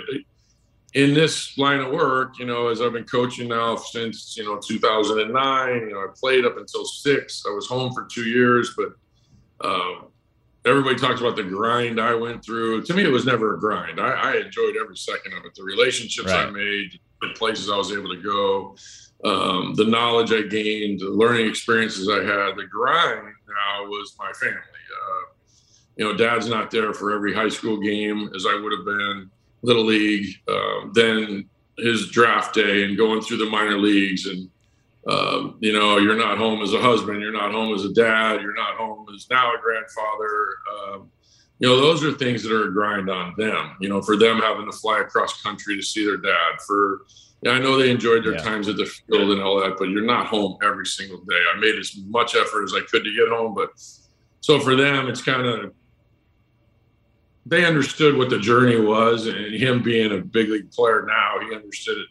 in 0.95 1.13
this 1.13 1.57
line 1.59 1.81
of 1.81 1.93
work, 1.93 2.39
you 2.39 2.47
know, 2.47 2.69
as 2.69 2.81
I've 2.81 2.93
been 2.93 3.05
coaching 3.05 3.49
now 3.49 3.77
since, 3.77 4.37
you 4.37 4.45
know, 4.45 4.59
2009, 4.59 5.75
you 5.75 5.91
know, 5.91 6.01
I 6.01 6.07
played 6.19 6.47
up 6.47 6.57
until 6.57 6.85
six. 6.85 7.45
I 7.47 7.53
was 7.53 7.67
home 7.67 7.93
for 7.93 8.07
two 8.11 8.25
years, 8.25 8.75
but 8.77 9.69
um, 9.69 10.07
everybody 10.65 10.97
talks 10.97 11.21
about 11.21 11.37
the 11.37 11.43
grind 11.43 12.01
I 12.01 12.15
went 12.15 12.43
through. 12.43 12.85
To 12.85 12.95
me, 12.95 13.05
it 13.05 13.11
was 13.11 13.27
never 13.27 13.55
a 13.55 13.61
grind. 13.61 14.01
I, 14.01 14.11
I 14.11 14.37
enjoyed 14.37 14.77
every 14.81 14.97
second 14.97 15.35
of 15.35 15.45
it. 15.45 15.55
The 15.55 15.63
relationships 15.63 16.33
right. 16.33 16.47
I 16.47 16.51
made, 16.51 16.99
the 17.21 17.35
places 17.35 17.69
I 17.69 17.77
was 17.77 17.93
able 17.93 18.09
to 18.09 18.23
go, 18.23 18.77
um, 19.25 19.75
the 19.75 19.85
knowledge 19.85 20.33
I 20.33 20.43
gained, 20.43 21.01
the 21.01 21.11
learning 21.11 21.49
experiences 21.49 22.09
I 22.09 22.23
had. 22.23 22.57
The 22.57 22.67
grind 22.71 23.27
now 23.27 23.87
was 23.87 24.15
my 24.19 24.33
family. 24.33 24.57
Uh, 24.57 25.35
you 25.97 26.05
know, 26.05 26.17
dad's 26.17 26.49
not 26.49 26.71
there 26.71 26.95
for 26.95 27.13
every 27.13 27.35
high 27.35 27.49
school 27.49 27.79
game 27.79 28.31
as 28.35 28.47
I 28.47 28.55
would 28.55 28.73
have 28.73 28.87
been 28.87 29.31
little 29.63 29.85
league, 29.85 30.35
um, 30.49 30.93
then 30.95 31.49
his 31.79 32.09
draft 32.09 32.55
day 32.55 32.85
and 32.85 32.97
going 32.97 33.21
through 33.21 33.37
the 33.37 33.47
minor 33.47 33.79
leagues 33.79 34.27
and 34.27 34.51
um, 35.07 35.57
you 35.61 35.73
know 35.73 35.97
you're 35.99 36.17
not 36.17 36.37
home 36.37 36.61
as 36.61 36.75
a 36.75 36.81
husband 36.81 37.23
you're 37.23 37.33
not 37.33 37.53
home 37.53 37.73
as 37.73 37.85
a 37.85 37.93
dad 37.93 38.43
you're 38.43 38.55
not 38.55 38.75
home 38.75 39.07
as 39.15 39.29
now 39.31 39.55
a 39.55 39.61
grandfather 39.61 40.49
um, 40.73 41.09
you 41.61 41.69
know 41.69 41.81
those 41.81 42.03
are 42.03 42.13
things 42.13 42.43
that 42.43 42.53
are 42.53 42.69
a 42.69 42.73
grind 42.73 43.09
on 43.09 43.33
them 43.39 43.77
you 43.81 43.89
know 43.89 44.03
for 44.03 44.17
them 44.17 44.41
having 44.41 44.69
to 44.69 44.77
fly 44.77 45.01
across 45.01 45.41
country 45.41 45.77
to 45.77 45.83
see 45.83 46.05
their 46.05 46.17
dad 46.17 46.61
for 46.67 47.03
yeah, 47.43 47.53
I 47.53 47.59
know 47.59 47.77
they 47.77 47.91
enjoyed 47.91 48.25
their 48.25 48.35
yeah. 48.35 48.43
times 48.43 48.69
at 48.69 48.77
the 48.77 48.87
field 48.87 49.31
and 49.31 49.41
all 49.41 49.61
that, 49.61 49.77
but 49.79 49.91
you're 49.91 50.05
not 50.05 50.27
home 50.27 50.59
every 50.63 50.87
single 50.87 51.19
day. 51.19 51.41
I 51.55 51.59
made 51.59 51.77
as 51.77 51.97
much 52.07 52.35
effort 52.35 52.65
as 52.65 52.75
I 52.75 52.81
could 52.81 53.05
to 53.05 53.15
get 53.15 53.29
home, 53.29 53.55
but 53.55 53.71
so 54.41 54.59
for 54.59 54.75
them, 54.75 55.09
it's 55.09 55.23
kind 55.23 55.47
of 55.47 55.73
they 57.49 57.65
understood 57.65 58.17
what 58.17 58.31
the 58.31 58.39
journey 58.39 58.79
was, 58.79 59.27
and 59.27 59.55
him 59.55 59.83
being 59.83 60.13
a 60.13 60.19
big 60.19 60.49
league 60.49 60.71
player 60.71 61.05
now, 61.07 61.39
he 61.41 61.55
understood 61.55 61.99
it 61.99 62.09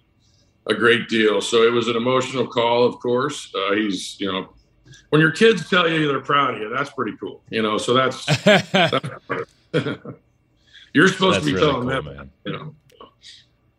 a 0.67 0.73
great 0.73 1.07
deal. 1.07 1.41
So 1.41 1.63
it 1.63 1.71
was 1.71 1.87
an 1.87 1.95
emotional 1.95 2.47
call, 2.47 2.85
of 2.85 2.99
course. 2.99 3.53
Uh, 3.55 3.73
he's, 3.73 4.19
you 4.19 4.31
know, 4.31 4.53
when 5.09 5.21
your 5.21 5.31
kids 5.31 5.69
tell 5.69 5.89
you 5.89 6.07
they're 6.07 6.19
proud 6.19 6.55
of 6.55 6.61
you, 6.61 6.69
that's 6.69 6.89
pretty 6.89 7.15
cool. 7.17 7.41
You 7.49 7.61
know, 7.61 7.77
so 7.77 7.93
that's, 7.93 8.25
that's 8.43 8.69
you're 10.93 11.07
supposed 11.07 11.37
that's 11.37 11.45
to 11.45 11.51
be 11.51 11.53
really 11.53 11.71
telling 11.71 11.87
cool, 11.87 12.03
them, 12.03 12.05
man. 12.05 12.31
you 12.45 12.51
know. 12.53 12.75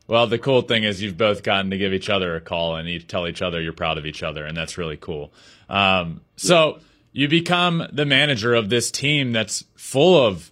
Well, 0.06 0.26
the 0.26 0.38
cool 0.38 0.62
thing 0.62 0.84
is 0.84 1.02
you've 1.02 1.18
both 1.18 1.42
gotten 1.42 1.70
to 1.70 1.76
give 1.76 1.92
each 1.92 2.08
other 2.08 2.34
a 2.34 2.40
call 2.40 2.76
and 2.76 2.88
you 2.88 2.98
tell 2.98 3.28
each 3.28 3.42
other 3.42 3.60
you're 3.60 3.74
proud 3.74 3.98
of 3.98 4.06
each 4.06 4.22
other, 4.22 4.46
and 4.46 4.56
that's 4.56 4.78
really 4.78 4.96
cool. 4.96 5.32
Um, 5.68 6.22
so 6.36 6.80
you 7.12 7.28
become 7.28 7.86
the 7.92 8.06
manager 8.06 8.54
of 8.54 8.70
this 8.70 8.90
team 8.90 9.32
that's 9.32 9.64
full 9.76 10.26
of 10.26 10.50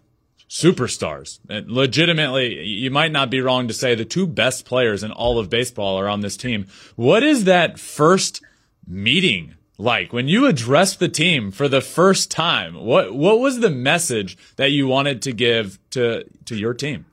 superstars. 0.48 1.40
And 1.48 1.70
legitimately, 1.70 2.62
you 2.62 2.90
might 2.90 3.12
not 3.12 3.30
be 3.30 3.40
wrong 3.40 3.68
to 3.68 3.74
say 3.74 3.94
the 3.94 4.04
two 4.04 4.26
best 4.26 4.64
players 4.64 5.02
in 5.02 5.10
all 5.12 5.38
of 5.38 5.50
baseball 5.50 5.98
are 5.98 6.08
on 6.08 6.20
this 6.20 6.36
team. 6.36 6.66
What 6.94 7.22
is 7.22 7.44
that 7.44 7.78
first 7.78 8.42
meeting 8.86 9.54
like 9.78 10.12
when 10.12 10.28
you 10.28 10.46
addressed 10.46 11.00
the 11.00 11.08
team 11.08 11.50
for 11.50 11.68
the 11.68 11.80
first 11.80 12.30
time? 12.30 12.74
What 12.74 13.14
what 13.14 13.40
was 13.40 13.60
the 13.60 13.70
message 13.70 14.38
that 14.56 14.70
you 14.70 14.86
wanted 14.86 15.22
to 15.22 15.32
give 15.32 15.78
to 15.90 16.24
to 16.44 16.56
your 16.56 16.74
team? 16.74 17.06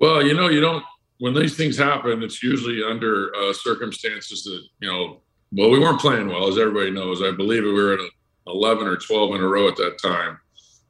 Well, 0.00 0.22
you 0.22 0.34
know, 0.34 0.48
you 0.48 0.60
don't 0.60 0.84
when 1.18 1.34
these 1.34 1.56
things 1.56 1.76
happen, 1.78 2.22
it's 2.22 2.42
usually 2.42 2.82
under 2.82 3.30
uh, 3.36 3.52
circumstances 3.52 4.42
that 4.44 4.62
you 4.80 4.90
know 4.90 5.20
well, 5.52 5.70
we 5.70 5.80
weren't 5.80 6.00
playing 6.00 6.28
well, 6.28 6.48
as 6.48 6.58
everybody 6.58 6.90
knows. 6.90 7.22
I 7.22 7.32
believe 7.32 7.64
we 7.64 7.72
were 7.72 7.94
at 7.94 8.00
11 8.46 8.86
or 8.86 8.96
12 8.96 9.34
in 9.34 9.40
a 9.40 9.46
row 9.46 9.68
at 9.68 9.76
that 9.76 9.98
time. 10.00 10.38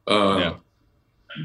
Uh, 0.07 0.37
yeah. 0.37 0.53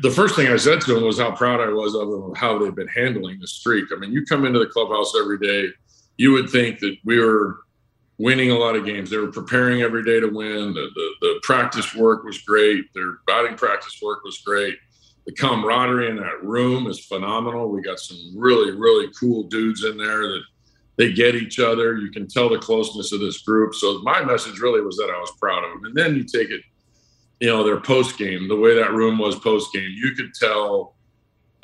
The 0.03 0.11
first 0.11 0.35
thing 0.35 0.49
I 0.49 0.57
said 0.57 0.81
to 0.83 0.97
him 0.97 1.05
was 1.05 1.19
how 1.19 1.31
proud 1.31 1.61
I 1.61 1.69
was 1.69 1.95
of 1.95 2.11
them, 2.11 2.35
how 2.35 2.59
they've 2.59 2.75
been 2.75 2.89
handling 2.89 3.39
the 3.41 3.47
streak. 3.47 3.87
I 3.93 3.97
mean, 3.99 4.13
you 4.13 4.25
come 4.25 4.45
into 4.45 4.59
the 4.59 4.67
clubhouse 4.67 5.15
every 5.19 5.39
day, 5.39 5.69
you 6.17 6.33
would 6.33 6.51
think 6.51 6.81
that 6.81 6.97
we 7.05 7.21
were 7.21 7.61
winning 8.19 8.51
a 8.51 8.57
lot 8.57 8.77
of 8.77 8.85
games. 8.85 9.11
They 9.11 9.19
were 9.19 9.31
preparing 9.31 9.83
every 9.83 10.03
day 10.03 10.21
to 10.21 10.29
win. 10.29 10.73
The, 10.75 10.89
the, 10.95 11.11
the 11.21 11.41
practice 11.43 11.95
work 11.95 12.25
was 12.25 12.39
great. 12.39 12.93
Their 12.95 13.19
batting 13.27 13.57
practice 13.57 14.01
work 14.03 14.25
was 14.25 14.39
great. 14.39 14.77
The 15.27 15.33
camaraderie 15.33 16.09
in 16.09 16.17
that 16.17 16.43
room 16.43 16.87
is 16.87 17.05
phenomenal. 17.05 17.69
We 17.69 17.83
got 17.83 17.99
some 17.99 18.19
really, 18.37 18.71
really 18.71 19.13
cool 19.19 19.45
dudes 19.45 19.85
in 19.85 19.99
there 19.99 20.23
that 20.23 20.43
they 20.97 21.13
get 21.13 21.35
each 21.35 21.59
other. 21.59 21.97
You 21.97 22.11
can 22.11 22.27
tell 22.27 22.49
the 22.49 22.59
closeness 22.59 23.13
of 23.13 23.21
this 23.21 23.43
group. 23.43 23.75
So 23.75 23.99
my 24.03 24.25
message 24.25 24.61
really 24.61 24.81
was 24.81 24.97
that 24.97 25.13
I 25.15 25.19
was 25.19 25.33
proud 25.39 25.65
of 25.65 25.73
them. 25.73 25.85
And 25.85 25.95
then 25.95 26.17
you 26.17 26.25
take 26.25 26.51
it, 26.51 26.63
you 27.41 27.49
know, 27.49 27.65
their 27.65 27.81
post 27.81 28.19
game, 28.19 28.49
the 28.49 28.57
way 28.57 28.75
that 28.75 28.93
room 28.93 29.19
was 29.19 29.39
post 29.39 29.73
game, 29.73 29.91
you 29.95 30.13
could 30.13 30.33
tell 30.35 30.95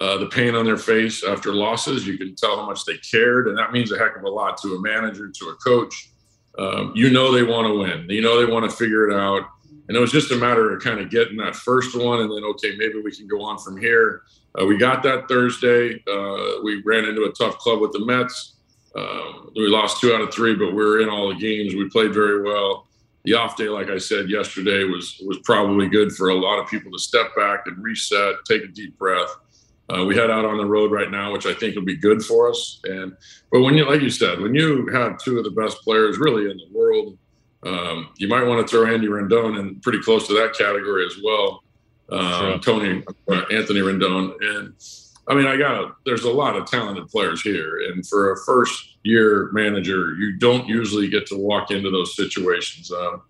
uh, 0.01 0.19
the 0.19 0.27
pain 0.27 0.55
on 0.55 0.65
their 0.65 0.77
face 0.77 1.25
after 1.25 1.53
losses. 1.53 2.07
You 2.07 2.19
can 2.19 2.35
tell 2.35 2.57
how 2.57 2.67
much 2.67 2.85
they 2.85 2.97
cared, 2.99 3.49
and 3.49 3.57
that 3.57 3.73
means 3.73 3.93
a 3.93 3.99
heck 3.99 4.17
of 4.17 4.25
a 4.25 4.29
lot 4.29 4.61
to 4.63 4.75
a 4.75 4.81
manager, 4.81 5.31
to 5.31 5.49
a 5.49 5.55
coach. 5.57 6.11
Um, 6.59 6.93
you 6.95 7.11
know 7.11 7.33
they 7.33 7.43
want 7.43 7.67
to 7.67 7.79
win. 7.79 8.07
You 8.11 8.21
know 8.21 8.45
they 8.45 8.51
want 8.51 8.71
to 8.71 8.77
figure 8.77 9.09
it 9.09 9.17
out. 9.17 9.45
And 9.89 9.97
it 9.97 10.01
was 10.01 10.13
just 10.13 10.31
a 10.31 10.37
matter 10.37 10.75
of 10.75 10.83
kind 10.83 11.01
of 11.01 11.11
getting 11.11 11.37
that 11.39 11.57
first 11.57 11.97
one, 11.97 12.21
and 12.21 12.31
then 12.31 12.45
okay, 12.45 12.77
maybe 12.77 13.01
we 13.01 13.15
can 13.15 13.27
go 13.27 13.43
on 13.43 13.59
from 13.59 13.81
here. 13.81 14.23
Uh, 14.61 14.67
we 14.67 14.77
got 14.77 15.03
that 15.03 15.29
Thursday. 15.29 16.03
Uh, 16.07 16.61
we 16.63 16.83
ran 16.85 17.05
into 17.05 17.25
a 17.25 17.33
tough 17.33 17.59
club 17.59 17.81
with 17.81 17.93
the 17.93 18.05
Mets. 18.05 18.57
Um, 18.95 19.51
we 19.57 19.67
lost 19.69 20.01
two 20.01 20.15
out 20.15 20.21
of 20.21 20.33
three, 20.33 20.55
but 20.55 20.73
we 20.73 20.83
are 20.83 21.01
in 21.01 21.09
all 21.09 21.29
the 21.29 21.35
games. 21.35 21.75
We 21.75 21.89
played 21.89 22.13
very 22.13 22.43
well. 22.43 22.87
The 23.25 23.35
off 23.35 23.57
day, 23.57 23.69
like 23.69 23.89
I 23.89 23.99
said 23.99 24.29
yesterday, 24.29 24.85
was 24.85 25.23
was 25.25 25.39
probably 25.45 25.89
good 25.89 26.13
for 26.13 26.31
a 26.31 26.35
lot 26.35 26.59
of 26.59 26.69
people 26.69 26.91
to 26.93 26.99
step 26.99 27.35
back 27.37 27.67
and 27.67 27.83
reset, 27.83 28.35
take 28.47 28.65
a 28.65 28.69
deep 28.69 28.99
breath. 28.99 29.31
Uh, 29.89 30.05
we 30.05 30.17
head 30.17 30.31
out 30.31 30.45
on 30.45 30.57
the 30.57 30.65
road 30.65 30.91
right 30.91 31.11
now, 31.11 31.33
which 31.33 31.47
I 31.47 31.55
think 31.55 31.75
will 31.75 31.85
be 31.85 31.97
good 31.97 32.25
for 32.25 32.51
us. 32.51 32.81
And 32.85 33.15
but 33.51 33.61
when 33.61 33.75
you, 33.75 33.89
like 33.89 34.01
you 34.01 34.11
said, 34.11 34.41
when 34.41 34.55
you 34.55 34.89
have 34.93 35.19
two 35.19 35.39
of 35.39 35.45
the 35.45 35.51
best 35.51 35.83
players 35.83 36.19
really 36.19 36.51
in 36.51 36.57
the 36.57 36.69
world, 36.73 37.19
um, 37.65 38.09
you 38.17 38.29
might 38.29 38.45
want 38.45 38.67
to 38.67 38.71
throw 38.71 38.93
Andy 38.93 39.07
Rendon 39.07 39.59
in 39.59 39.81
pretty 39.81 40.01
close 40.01 40.27
to 40.29 40.35
that 40.35 40.55
category 40.57 41.07
as 41.07 41.17
well. 41.23 41.63
Um, 42.11 42.61
Tony 42.61 43.03
uh, 43.29 43.43
Anthony 43.51 43.81
Rendon, 43.81 44.35
and 44.41 44.75
I 45.29 45.35
mean, 45.35 45.47
I 45.47 45.57
got 45.57 45.97
there's 46.05 46.25
a 46.25 46.31
lot 46.31 46.57
of 46.57 46.67
talented 46.67 47.09
players 47.09 47.43
here, 47.43 47.81
and 47.89 48.07
for 48.07 48.33
a 48.33 48.37
first 48.45 48.97
year 49.05 49.51
manager, 49.53 50.15
you 50.15 50.37
don't 50.37 50.67
usually 50.67 51.09
get 51.09 51.27
to 51.27 51.37
walk 51.37 51.71
into 51.71 51.91
those 51.91 52.17
situations. 52.17 52.91
Um, 52.91 53.23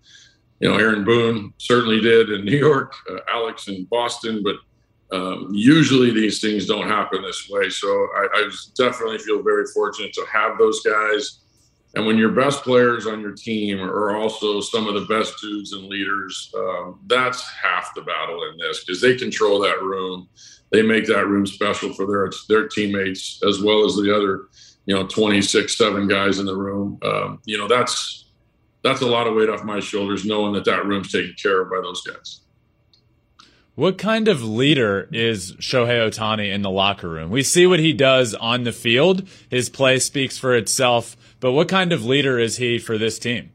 you 0.59 0.69
know, 0.69 0.77
Aaron 0.77 1.03
Boone 1.03 1.53
certainly 1.57 1.99
did 1.99 2.29
in 2.29 2.45
New 2.45 2.57
York, 2.57 2.95
uh, 3.11 3.19
Alex 3.29 3.67
in 3.67 3.85
Boston, 3.85 4.43
but 4.43 4.55
um, 5.15 5.49
usually 5.51 6.11
these 6.11 6.41
things 6.41 6.65
don't 6.65 6.87
happen 6.87 7.21
this 7.21 7.47
way. 7.49 7.69
So 7.69 7.87
I, 7.87 8.27
I 8.33 8.51
definitely 8.75 9.19
feel 9.19 9.43
very 9.43 9.65
fortunate 9.73 10.13
to 10.13 10.25
have 10.31 10.57
those 10.57 10.81
guys. 10.81 11.39
And 11.95 12.07
when 12.07 12.17
your 12.17 12.31
best 12.31 12.63
players 12.63 13.05
on 13.05 13.21
your 13.21 13.33
team 13.33 13.79
are 13.79 14.15
also 14.15 14.59
some 14.61 14.87
of 14.87 14.95
the 14.95 15.05
best 15.05 15.35
dudes 15.39 15.73
and 15.73 15.83
leaders, 15.83 16.51
um, 16.57 16.99
that's 17.05 17.47
half 17.51 17.93
the 17.93 18.01
battle 18.01 18.41
in 18.51 18.57
this 18.57 18.83
because 18.83 18.99
they 18.99 19.15
control 19.15 19.59
that 19.59 19.83
room. 19.83 20.27
They 20.73 20.81
make 20.81 21.05
that 21.05 21.27
room 21.27 21.45
special 21.45 21.93
for 21.93 22.05
their 22.05 22.31
their 22.49 22.67
teammates 22.67 23.39
as 23.47 23.61
well 23.61 23.85
as 23.85 23.95
the 23.95 24.13
other, 24.13 24.47
you 24.85 24.95
know, 24.95 25.07
26, 25.07 25.77
seven 25.77 26.07
guys 26.07 26.39
in 26.39 26.45
the 26.45 26.55
room. 26.57 26.99
Um, 27.03 27.39
you 27.45 27.57
know, 27.57 27.67
that's 27.67 28.25
that's 28.83 29.01
a 29.01 29.07
lot 29.07 29.27
of 29.27 29.35
weight 29.35 29.49
off 29.49 29.63
my 29.63 29.79
shoulders 29.79 30.25
knowing 30.25 30.53
that 30.53 30.65
that 30.65 30.85
room's 30.85 31.11
taken 31.11 31.35
care 31.41 31.61
of 31.61 31.69
by 31.69 31.79
those 31.81 32.01
guys. 32.01 32.41
What 33.75 33.97
kind 33.97 34.27
of 34.27 34.43
leader 34.43 35.09
is 35.11 35.53
Shohei 35.53 36.07
Ohtani 36.07 36.53
in 36.53 36.61
the 36.61 36.69
locker 36.69 37.09
room? 37.09 37.31
We 37.31 37.41
see 37.41 37.65
what 37.65 37.79
he 37.79 37.93
does 37.93 38.35
on 38.35 38.65
the 38.65 38.71
field. 38.71 39.27
His 39.49 39.69
play 39.69 39.97
speaks 39.97 40.37
for 40.37 40.55
itself. 40.55 41.17
But 41.39 41.53
what 41.53 41.69
kind 41.69 41.91
of 41.91 42.05
leader 42.05 42.37
is 42.37 42.57
he 42.57 42.77
for 42.77 42.97
this 42.99 43.17
team? 43.17 43.52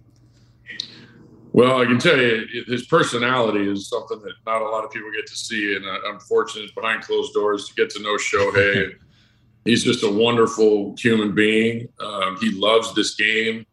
Well, 1.59 1.81
I 1.81 1.87
can 1.87 1.99
tell 1.99 2.17
you, 2.17 2.47
his 2.69 2.87
personality 2.87 3.69
is 3.69 3.89
something 3.89 4.21
that 4.21 4.35
not 4.47 4.63
a 4.63 4.65
lot 4.65 4.85
of 4.85 4.93
people 4.93 5.11
get 5.11 5.27
to 5.27 5.35
see, 5.37 5.75
and 5.75 5.85
I'm 5.85 6.21
fortunate 6.21 6.73
behind 6.73 7.03
closed 7.03 7.35
doors 7.35 7.67
to 7.67 7.75
get 7.75 7.91
to 7.91 8.01
know 8.01 8.15
Shohei. 8.15 8.93
He's 9.65 9.83
just 9.83 10.05
a 10.05 10.09
wonderful 10.09 10.95
human 10.97 11.35
being. 11.35 11.89
Um, 11.99 12.39
he 12.41 12.53
loves 12.53 12.95
this 12.95 13.17
game. 13.17 13.67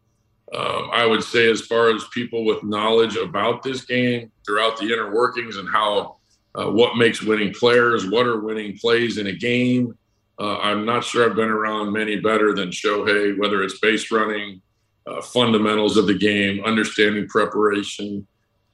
Um, 0.51 0.89
I 0.93 1.05
would 1.05 1.23
say, 1.23 1.47
as 1.47 1.61
far 1.61 1.95
as 1.95 2.03
people 2.11 2.43
with 2.43 2.63
knowledge 2.63 3.17
about 3.17 3.61
this 3.61 3.85
game 3.85 4.31
throughout 4.47 4.77
the 4.77 4.85
inner 4.85 5.13
workings 5.13 5.57
and 5.57 5.69
how 5.69 6.15
uh, 6.55 6.71
what 6.71 6.97
makes 6.97 7.21
winning 7.21 7.53
players, 7.53 8.09
what 8.09 8.25
are 8.25 8.39
winning 8.39 8.79
plays 8.79 9.19
in 9.19 9.27
a 9.27 9.33
game. 9.33 9.95
Uh, 10.39 10.57
I'm 10.57 10.87
not 10.87 11.03
sure 11.03 11.29
I've 11.29 11.35
been 11.35 11.51
around 11.51 11.93
many 11.93 12.19
better 12.19 12.55
than 12.55 12.69
Shohei, 12.69 13.37
whether 13.37 13.61
it's 13.61 13.77
base 13.77 14.11
running, 14.11 14.63
uh, 15.07 15.21
fundamentals 15.21 15.97
of 15.97 16.07
the 16.07 16.17
game, 16.17 16.63
understanding 16.63 17.27
preparation, 17.27 18.25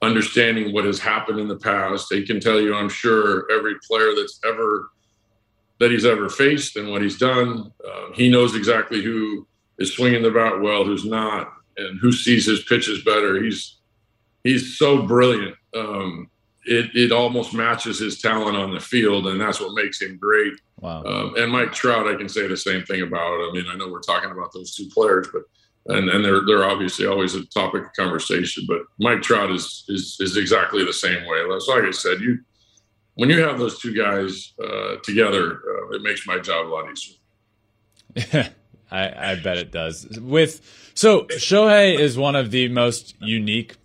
understanding 0.02 0.74
what 0.74 0.86
has 0.86 1.00
happened 1.00 1.40
in 1.40 1.48
the 1.48 1.58
past. 1.58 2.08
He 2.12 2.26
can 2.26 2.40
tell 2.40 2.60
you, 2.60 2.76
I'm 2.76 2.90
sure, 2.90 3.52
every 3.52 3.76
player 3.88 4.14
that's 4.16 4.40
ever 4.46 4.90
that 5.80 5.92
he's 5.92 6.06
ever 6.06 6.30
faced 6.30 6.76
and 6.76 6.92
what 6.92 7.02
he's 7.02 7.18
done. 7.18 7.72
Uh, 7.84 8.14
he 8.14 8.30
knows 8.30 8.56
exactly 8.56 9.02
who 9.02 9.48
is 9.80 9.96
swinging 9.96 10.22
the 10.22 10.30
bat 10.30 10.62
well, 10.62 10.86
who's 10.86 11.06
not, 11.06 11.52
and 11.76 12.00
who 12.00 12.12
sees 12.12 12.46
his 12.46 12.64
pitches 12.64 13.04
better. 13.04 13.42
He's 13.42 13.78
he's 14.44 14.78
so 14.78 15.02
brilliant. 15.02 15.56
Um, 15.76 16.30
it, 16.66 16.96
it 16.96 17.12
almost 17.12 17.56
matches 17.56 17.98
his 17.98 18.22
talent 18.22 18.56
on 18.56 18.72
the 18.72 18.80
field, 18.80 19.26
and 19.28 19.42
that's 19.42 19.60
what 19.60 19.74
makes 19.74 20.00
him 20.00 20.18
great. 20.18 20.54
Wow. 20.80 21.04
Um, 21.04 21.34
and 21.36 21.52
Mike 21.52 21.74
Trout, 21.74 22.08
I 22.08 22.16
can 22.16 22.30
say 22.30 22.48
the 22.48 22.58
same 22.58 22.84
thing 22.84 23.02
about. 23.02 23.20
I 23.20 23.50
mean, 23.52 23.66
I 23.68 23.76
know 23.76 23.90
we're 23.90 24.02
talking 24.02 24.30
about 24.30 24.54
those 24.54 24.76
two 24.76 24.88
players, 24.90 25.28
but 25.34 25.44
and 25.88 26.10
and 26.10 26.24
they're 26.24 26.42
they're 26.46 26.64
obviously 26.66 27.06
always 27.06 27.36
a 27.36 27.46
topic 27.46 27.86
of 27.86 27.94
conversation. 27.94 28.66
But 28.68 28.80
Mike 29.00 29.22
Trout 29.22 29.52
is 29.52 29.84
is 29.88 30.18
is 30.20 30.38
exactly 30.38 30.86
the 30.86 30.94
same 30.94 31.26
way. 31.28 31.44
So 31.60 31.76
like 31.76 31.86
I 31.86 31.92
said, 31.92 32.22
you 32.22 32.40
when 33.16 33.30
you 33.30 33.42
have 33.42 33.60
those 33.60 33.80
two 33.80 33.96
guys 33.96 34.54
uh, 34.64 34.96
together, 35.04 35.54
uh, 35.54 35.96
it 35.96 36.02
makes 36.02 36.26
my 36.26 36.40
job 36.40 36.68
a 36.68 36.70
lot 36.70 36.86
easier. 36.92 38.50
I, 38.92 39.32
I 39.32 39.36
bet 39.36 39.58
it 39.58 39.72
does. 39.72 40.06
With 40.20 40.92
so 40.94 41.24
Shohei 41.26 41.98
is 41.98 42.18
one 42.18 42.36
of 42.36 42.52
the 42.52 42.68
most 42.68 43.16
unique 43.20 43.76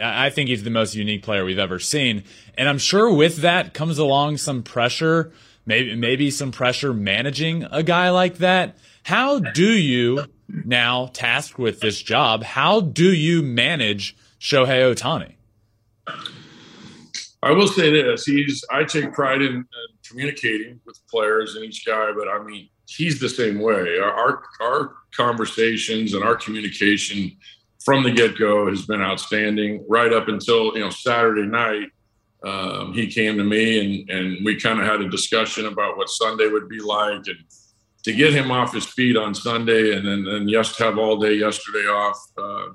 I 0.00 0.30
think 0.30 0.48
he's 0.48 0.62
the 0.62 0.70
most 0.70 0.94
unique 0.94 1.22
player 1.22 1.44
we've 1.44 1.58
ever 1.58 1.78
seen. 1.78 2.24
And 2.56 2.68
I'm 2.68 2.78
sure 2.78 3.12
with 3.12 3.38
that 3.38 3.74
comes 3.74 3.98
along 3.98 4.38
some 4.38 4.62
pressure, 4.62 5.32
maybe 5.66 5.94
maybe 5.96 6.30
some 6.30 6.50
pressure 6.50 6.94
managing 6.94 7.64
a 7.64 7.82
guy 7.82 8.10
like 8.10 8.38
that. 8.38 8.76
How 9.02 9.38
do 9.38 9.70
you 9.70 10.24
now 10.48 11.06
tasked 11.12 11.58
with 11.58 11.80
this 11.80 12.00
job, 12.02 12.42
how 12.42 12.80
do 12.80 13.12
you 13.12 13.42
manage 13.42 14.16
Shohei 14.40 14.94
Ohtani? 14.94 15.34
I 17.42 17.50
will 17.50 17.68
say 17.68 17.90
this: 17.90 18.24
he's 18.24 18.64
I 18.70 18.84
take 18.84 19.12
pride 19.12 19.42
in, 19.42 19.54
in 19.54 19.64
communicating 20.08 20.80
with 20.86 20.98
players 21.10 21.56
and 21.56 21.64
each 21.64 21.84
guy, 21.84 22.12
but 22.12 22.28
I 22.28 22.42
mean 22.42 22.68
he's 22.88 23.18
the 23.18 23.28
same 23.28 23.60
way. 23.60 23.98
Our, 23.98 24.12
our, 24.12 24.42
our 24.60 24.94
conversations 25.16 26.14
and 26.14 26.22
our 26.22 26.36
communication 26.36 27.32
from 27.84 28.04
the 28.04 28.10
get 28.10 28.38
go 28.38 28.68
has 28.68 28.86
been 28.86 29.00
outstanding. 29.00 29.84
Right 29.88 30.12
up 30.12 30.28
until 30.28 30.74
you 30.74 30.80
know 30.80 30.90
Saturday 30.90 31.46
night, 31.46 31.88
um, 32.44 32.92
he 32.94 33.08
came 33.08 33.36
to 33.38 33.44
me 33.44 33.80
and 33.80 34.10
and 34.10 34.44
we 34.44 34.60
kind 34.60 34.80
of 34.80 34.86
had 34.86 35.00
a 35.00 35.08
discussion 35.08 35.66
about 35.66 35.96
what 35.96 36.08
Sunday 36.08 36.48
would 36.48 36.68
be 36.68 36.80
like, 36.80 37.26
and 37.26 37.44
to 38.04 38.12
get 38.12 38.32
him 38.34 38.50
off 38.50 38.74
his 38.74 38.86
feet 38.86 39.16
on 39.16 39.34
Sunday, 39.34 39.96
and 39.96 40.06
then 40.06 40.26
and 40.26 40.48
just 40.48 40.78
have 40.78 40.98
all 40.98 41.16
day 41.18 41.34
yesterday 41.34 41.86
off. 41.86 42.20
Uh, 42.36 42.66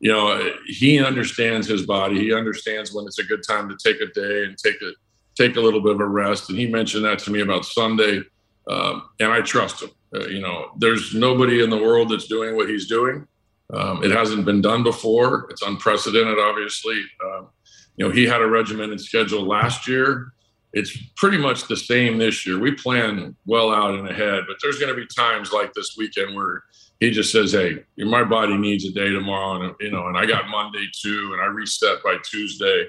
you 0.00 0.10
know, 0.10 0.50
he 0.66 1.02
understands 1.04 1.66
his 1.66 1.84
body. 1.84 2.18
He 2.18 2.32
understands 2.32 2.92
when 2.92 3.06
it's 3.06 3.18
a 3.18 3.24
good 3.24 3.42
time 3.46 3.68
to 3.68 3.76
take 3.76 4.00
a 4.00 4.06
day 4.12 4.44
and 4.44 4.56
take 4.56 4.80
a 4.82 4.92
take 5.36 5.56
a 5.56 5.60
little 5.60 5.80
bit 5.80 5.92
of 5.92 6.00
a 6.00 6.06
rest. 6.06 6.50
And 6.50 6.58
he 6.58 6.66
mentioned 6.66 7.04
that 7.04 7.18
to 7.20 7.30
me 7.30 7.40
about 7.40 7.64
Sunday, 7.64 8.22
um, 8.68 9.08
and 9.20 9.32
I 9.32 9.40
trust 9.40 9.82
him. 9.82 9.90
Uh, 10.14 10.26
you 10.26 10.40
know, 10.40 10.72
there's 10.78 11.14
nobody 11.14 11.62
in 11.62 11.70
the 11.70 11.76
world 11.76 12.10
that's 12.10 12.26
doing 12.26 12.56
what 12.56 12.68
he's 12.68 12.88
doing. 12.88 13.26
Um, 13.72 14.02
it 14.02 14.10
hasn't 14.10 14.44
been 14.44 14.60
done 14.60 14.82
before. 14.82 15.46
It's 15.50 15.62
unprecedented, 15.62 16.38
obviously. 16.38 17.00
Um, 17.24 17.48
you 17.96 18.06
know, 18.06 18.12
he 18.12 18.24
had 18.24 18.40
a 18.40 18.46
regimented 18.46 19.00
schedule 19.00 19.46
last 19.46 19.86
year. 19.86 20.32
It's 20.72 20.96
pretty 21.16 21.38
much 21.38 21.66
the 21.66 21.76
same 21.76 22.18
this 22.18 22.46
year. 22.46 22.58
We 22.58 22.72
plan 22.72 23.34
well 23.46 23.72
out 23.72 23.94
and 23.94 24.08
ahead, 24.08 24.44
but 24.46 24.56
there's 24.62 24.78
going 24.78 24.94
to 24.94 25.00
be 25.00 25.06
times 25.06 25.52
like 25.52 25.72
this 25.74 25.96
weekend 25.98 26.36
where 26.36 26.62
he 27.00 27.10
just 27.10 27.32
says, 27.32 27.52
"Hey, 27.52 27.82
my 27.98 28.24
body 28.24 28.56
needs 28.56 28.84
a 28.84 28.92
day 28.92 29.10
tomorrow," 29.10 29.62
and 29.62 29.74
you 29.80 29.90
know, 29.90 30.06
and 30.06 30.16
I 30.16 30.26
got 30.26 30.48
Monday 30.48 30.86
too, 31.02 31.30
and 31.32 31.40
I 31.42 31.46
reset 31.46 32.02
by 32.04 32.18
Tuesday. 32.24 32.88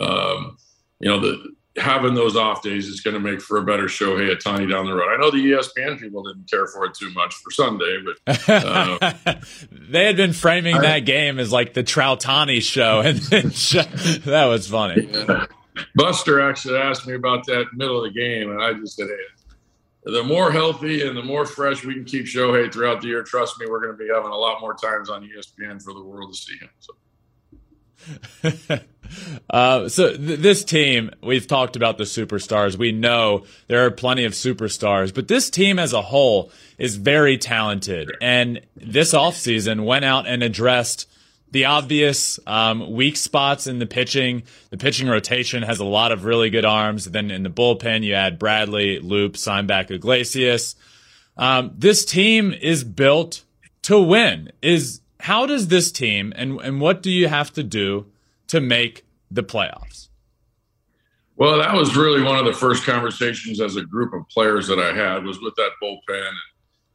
Um, 0.00 0.56
you 0.98 1.08
know, 1.08 1.20
the 1.20 1.54
having 1.76 2.14
those 2.14 2.36
off 2.36 2.62
days 2.62 2.88
is 2.88 3.00
going 3.00 3.14
to 3.14 3.20
make 3.20 3.40
for 3.40 3.58
a 3.58 3.64
better 3.64 3.84
Shohei 3.84 4.34
Ohtani 4.34 4.68
down 4.70 4.86
the 4.86 4.94
road. 4.94 5.08
I 5.08 5.16
know 5.16 5.30
the 5.30 5.38
ESPN 5.38 6.00
people 6.00 6.22
didn't 6.22 6.50
care 6.50 6.66
for 6.66 6.84
it 6.84 6.94
too 6.94 7.10
much 7.10 7.34
for 7.34 7.50
Sunday, 7.50 7.98
but 8.04 8.48
uh, 8.48 9.12
they 9.72 10.06
had 10.06 10.16
been 10.16 10.32
framing 10.32 10.76
I, 10.76 10.80
that 10.82 10.98
game 11.00 11.38
as 11.38 11.52
like 11.52 11.74
the 11.74 11.84
Troutani 11.84 12.62
show, 12.62 13.00
and 13.04 13.18
that 14.24 14.46
was 14.46 14.68
funny. 14.68 15.08
Yeah. 15.10 15.46
Buster 15.94 16.40
actually 16.40 16.78
asked 16.78 17.06
me 17.06 17.14
about 17.14 17.46
that 17.46 17.66
middle 17.74 18.04
of 18.04 18.12
the 18.12 18.18
game, 18.18 18.50
and 18.50 18.62
I 18.62 18.72
just 18.74 18.96
said, 18.96 19.08
"Hey, 19.08 20.12
the 20.12 20.22
more 20.22 20.50
healthy 20.50 21.06
and 21.06 21.16
the 21.16 21.22
more 21.22 21.44
fresh 21.44 21.84
we 21.84 21.94
can 21.94 22.04
keep 22.04 22.26
Shohei 22.26 22.72
throughout 22.72 23.00
the 23.00 23.08
year, 23.08 23.22
trust 23.22 23.60
me, 23.60 23.66
we're 23.68 23.80
going 23.80 23.96
to 23.96 23.98
be 23.98 24.08
having 24.12 24.30
a 24.30 24.36
lot 24.36 24.60
more 24.60 24.74
times 24.74 25.10
on 25.10 25.22
ESPN 25.22 25.82
for 25.82 25.92
the 25.92 26.02
world 26.02 26.32
to 26.32 26.38
see 26.38 26.56
him." 26.58 26.70
So. 26.78 26.94
uh, 29.50 29.88
so 29.88 30.16
th- 30.16 30.38
this 30.40 30.64
team, 30.64 31.10
we've 31.22 31.46
talked 31.46 31.76
about 31.76 31.98
the 31.98 32.04
superstars. 32.04 32.76
We 32.76 32.92
know 32.92 33.44
there 33.66 33.84
are 33.84 33.90
plenty 33.90 34.24
of 34.24 34.32
superstars, 34.32 35.14
but 35.14 35.28
this 35.28 35.50
team 35.50 35.78
as 35.78 35.92
a 35.92 36.02
whole 36.02 36.50
is 36.78 36.96
very 36.96 37.36
talented. 37.36 38.10
And 38.20 38.60
this 38.76 39.12
offseason 39.12 39.84
went 39.84 40.04
out 40.04 40.26
and 40.26 40.42
addressed 40.42 41.09
the 41.50 41.64
obvious 41.64 42.38
um, 42.46 42.92
weak 42.92 43.16
spots 43.16 43.66
in 43.66 43.78
the 43.78 43.86
pitching. 43.86 44.44
The 44.70 44.76
pitching 44.76 45.08
rotation 45.08 45.62
has 45.62 45.80
a 45.80 45.84
lot 45.84 46.12
of 46.12 46.24
really 46.24 46.50
good 46.50 46.64
arms. 46.64 47.06
Then 47.06 47.30
in 47.30 47.42
the 47.42 47.50
bullpen, 47.50 48.02
you 48.02 48.14
add 48.14 48.38
Bradley, 48.38 49.00
Loup, 49.00 49.34
Signback, 49.34 49.90
Iglesias. 49.90 50.76
Um, 51.36 51.72
this 51.76 52.04
team 52.04 52.52
is 52.52 52.84
built 52.84 53.44
to 53.82 54.00
win. 54.00 54.52
Is 54.62 55.00
how 55.20 55.46
does 55.46 55.68
this 55.68 55.90
team 55.92 56.32
and 56.36 56.60
and 56.60 56.80
what 56.80 57.02
do 57.02 57.10
you 57.10 57.28
have 57.28 57.52
to 57.54 57.62
do 57.62 58.06
to 58.48 58.60
make 58.60 59.04
the 59.30 59.42
playoffs? 59.42 60.08
Well, 61.36 61.58
that 61.58 61.72
was 61.72 61.96
really 61.96 62.22
one 62.22 62.38
of 62.38 62.44
the 62.44 62.52
first 62.52 62.84
conversations 62.84 63.62
as 63.62 63.76
a 63.76 63.82
group 63.82 64.12
of 64.12 64.28
players 64.28 64.66
that 64.68 64.78
I 64.78 64.92
had 64.92 65.24
was 65.24 65.40
with 65.40 65.54
that 65.54 65.70
bullpen 65.82 66.18
and 66.18 66.36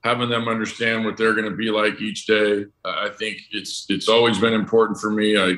having 0.05 0.29
them 0.29 0.47
understand 0.47 1.03
what 1.03 1.17
they're 1.17 1.33
going 1.33 1.49
to 1.49 1.57
be 1.57 1.71
like 1.71 1.99
each 1.99 2.27
day. 2.27 2.65
I 2.85 3.09
think 3.09 3.39
it's 3.51 3.87
it's 3.89 4.07
always 4.07 4.37
been 4.37 4.53
important 4.53 4.99
for 4.99 5.09
me. 5.09 5.35
I 5.35 5.55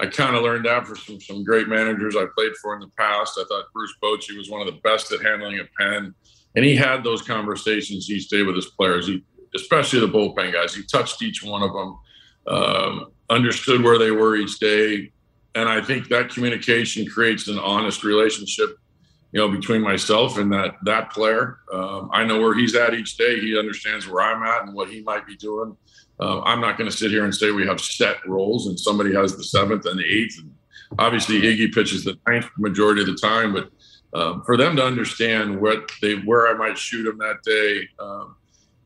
I 0.00 0.06
kind 0.06 0.34
of 0.34 0.42
learned 0.42 0.66
that 0.66 0.86
from 0.86 0.96
some 0.96 1.20
some 1.20 1.44
great 1.44 1.68
managers 1.68 2.16
I 2.16 2.26
played 2.36 2.56
for 2.60 2.74
in 2.74 2.80
the 2.80 2.90
past. 2.98 3.38
I 3.38 3.44
thought 3.48 3.72
Bruce 3.72 3.94
Bochy 4.02 4.36
was 4.36 4.50
one 4.50 4.60
of 4.60 4.66
the 4.66 4.80
best 4.82 5.12
at 5.12 5.22
handling 5.22 5.60
a 5.60 5.64
pen, 5.80 6.12
and 6.56 6.64
he 6.64 6.74
had 6.74 7.04
those 7.04 7.22
conversations 7.22 8.10
each 8.10 8.28
day 8.28 8.42
with 8.42 8.56
his 8.56 8.66
players. 8.66 9.06
He 9.06 9.22
especially 9.54 10.00
the 10.00 10.08
bullpen 10.08 10.52
guys. 10.52 10.74
He 10.74 10.82
touched 10.82 11.22
each 11.22 11.42
one 11.42 11.62
of 11.62 11.72
them, 11.72 11.98
um, 12.48 13.12
understood 13.30 13.82
where 13.82 13.98
they 13.98 14.10
were 14.10 14.34
each 14.34 14.58
day, 14.58 15.12
and 15.54 15.68
I 15.68 15.80
think 15.80 16.08
that 16.08 16.30
communication 16.30 17.06
creates 17.06 17.46
an 17.46 17.60
honest 17.60 18.02
relationship, 18.02 18.76
you 19.32 19.40
know, 19.40 19.48
between 19.48 19.82
myself 19.82 20.38
and 20.38 20.52
that 20.52 20.76
that 20.84 21.10
player. 21.10 21.58
Um, 21.72 22.10
I 22.12 22.24
know 22.24 22.40
where 22.40 22.54
he's 22.54 22.74
at 22.74 22.94
each 22.94 23.16
day. 23.16 23.40
He 23.40 23.58
understands 23.58 24.08
where 24.08 24.22
I'm 24.22 24.42
at 24.42 24.66
and 24.66 24.74
what 24.74 24.88
he 24.88 25.02
might 25.02 25.26
be 25.26 25.36
doing. 25.36 25.76
Uh, 26.20 26.40
I'm 26.42 26.60
not 26.60 26.76
going 26.78 26.90
to 26.90 26.96
sit 26.96 27.10
here 27.10 27.24
and 27.24 27.34
say 27.34 27.50
we 27.50 27.66
have 27.66 27.80
set 27.80 28.26
roles 28.26 28.66
and 28.66 28.78
somebody 28.78 29.14
has 29.14 29.36
the 29.36 29.44
seventh 29.44 29.86
and 29.86 29.98
the 29.98 30.04
eighth. 30.04 30.38
And 30.38 30.52
obviously, 30.98 31.40
Iggy 31.42 31.72
pitches 31.72 32.04
the 32.04 32.18
ninth 32.26 32.48
majority 32.58 33.02
of 33.02 33.06
the 33.06 33.14
time, 33.16 33.52
but 33.52 33.70
um, 34.14 34.42
for 34.44 34.56
them 34.56 34.76
to 34.76 34.84
understand 34.84 35.60
what 35.60 35.90
they 36.00 36.14
where 36.14 36.48
I 36.48 36.54
might 36.54 36.78
shoot 36.78 37.04
them 37.04 37.18
that 37.18 37.42
day. 37.44 37.88
Um, 37.98 38.36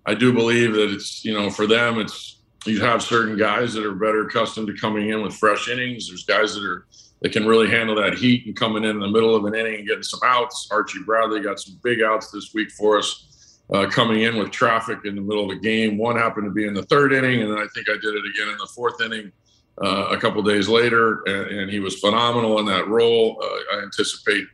I 0.04 0.14
do 0.14 0.32
believe 0.32 0.72
that 0.72 0.92
it's 0.92 1.24
you 1.24 1.32
know 1.32 1.48
for 1.48 1.66
them 1.66 2.00
it's 2.00 2.42
you 2.66 2.80
have 2.80 3.02
certain 3.02 3.36
guys 3.36 3.74
that 3.74 3.84
are 3.84 3.94
better 3.94 4.26
accustomed 4.26 4.68
to 4.68 4.74
coming 4.74 5.10
in 5.10 5.22
with 5.22 5.34
fresh 5.34 5.68
innings. 5.68 6.08
There's 6.08 6.24
guys 6.24 6.54
that 6.54 6.64
are 6.64 6.86
that 7.22 7.32
can 7.32 7.46
really 7.46 7.68
handle 7.68 7.94
that 7.96 8.14
heat 8.14 8.46
and 8.46 8.56
coming 8.56 8.84
in 8.84 8.90
in 8.90 9.00
the 9.00 9.08
middle 9.08 9.34
of 9.34 9.44
an 9.44 9.54
inning 9.54 9.76
and 9.76 9.86
getting 9.86 10.02
some 10.02 10.20
outs. 10.24 10.68
Archie 10.70 11.02
Bradley 11.04 11.40
got 11.40 11.60
some 11.60 11.78
big 11.82 12.02
outs 12.02 12.30
this 12.30 12.52
week 12.52 12.70
for 12.72 12.98
us, 12.98 13.60
uh, 13.72 13.86
coming 13.86 14.22
in 14.22 14.36
with 14.36 14.50
traffic 14.50 14.98
in 15.04 15.14
the 15.14 15.22
middle 15.22 15.44
of 15.44 15.50
the 15.50 15.60
game. 15.60 15.98
One 15.98 16.16
happened 16.16 16.46
to 16.46 16.50
be 16.50 16.66
in 16.66 16.74
the 16.74 16.82
third 16.84 17.12
inning, 17.12 17.42
and 17.42 17.50
then 17.50 17.58
I 17.58 17.66
think 17.74 17.88
I 17.88 17.94
did 17.94 18.14
it 18.14 18.24
again 18.34 18.48
in 18.48 18.58
the 18.58 18.68
fourth 18.74 19.00
inning 19.00 19.30
uh, 19.82 20.08
a 20.10 20.18
couple 20.18 20.42
days 20.42 20.68
later, 20.68 21.22
and, 21.26 21.60
and, 21.60 21.70
he 21.70 21.80
was 21.80 21.98
phenomenal 21.98 22.58
in 22.58 22.66
that 22.66 22.88
role. 22.88 23.42
Uh, 23.42 23.76
I 23.76 23.82
anticipate 23.82 24.44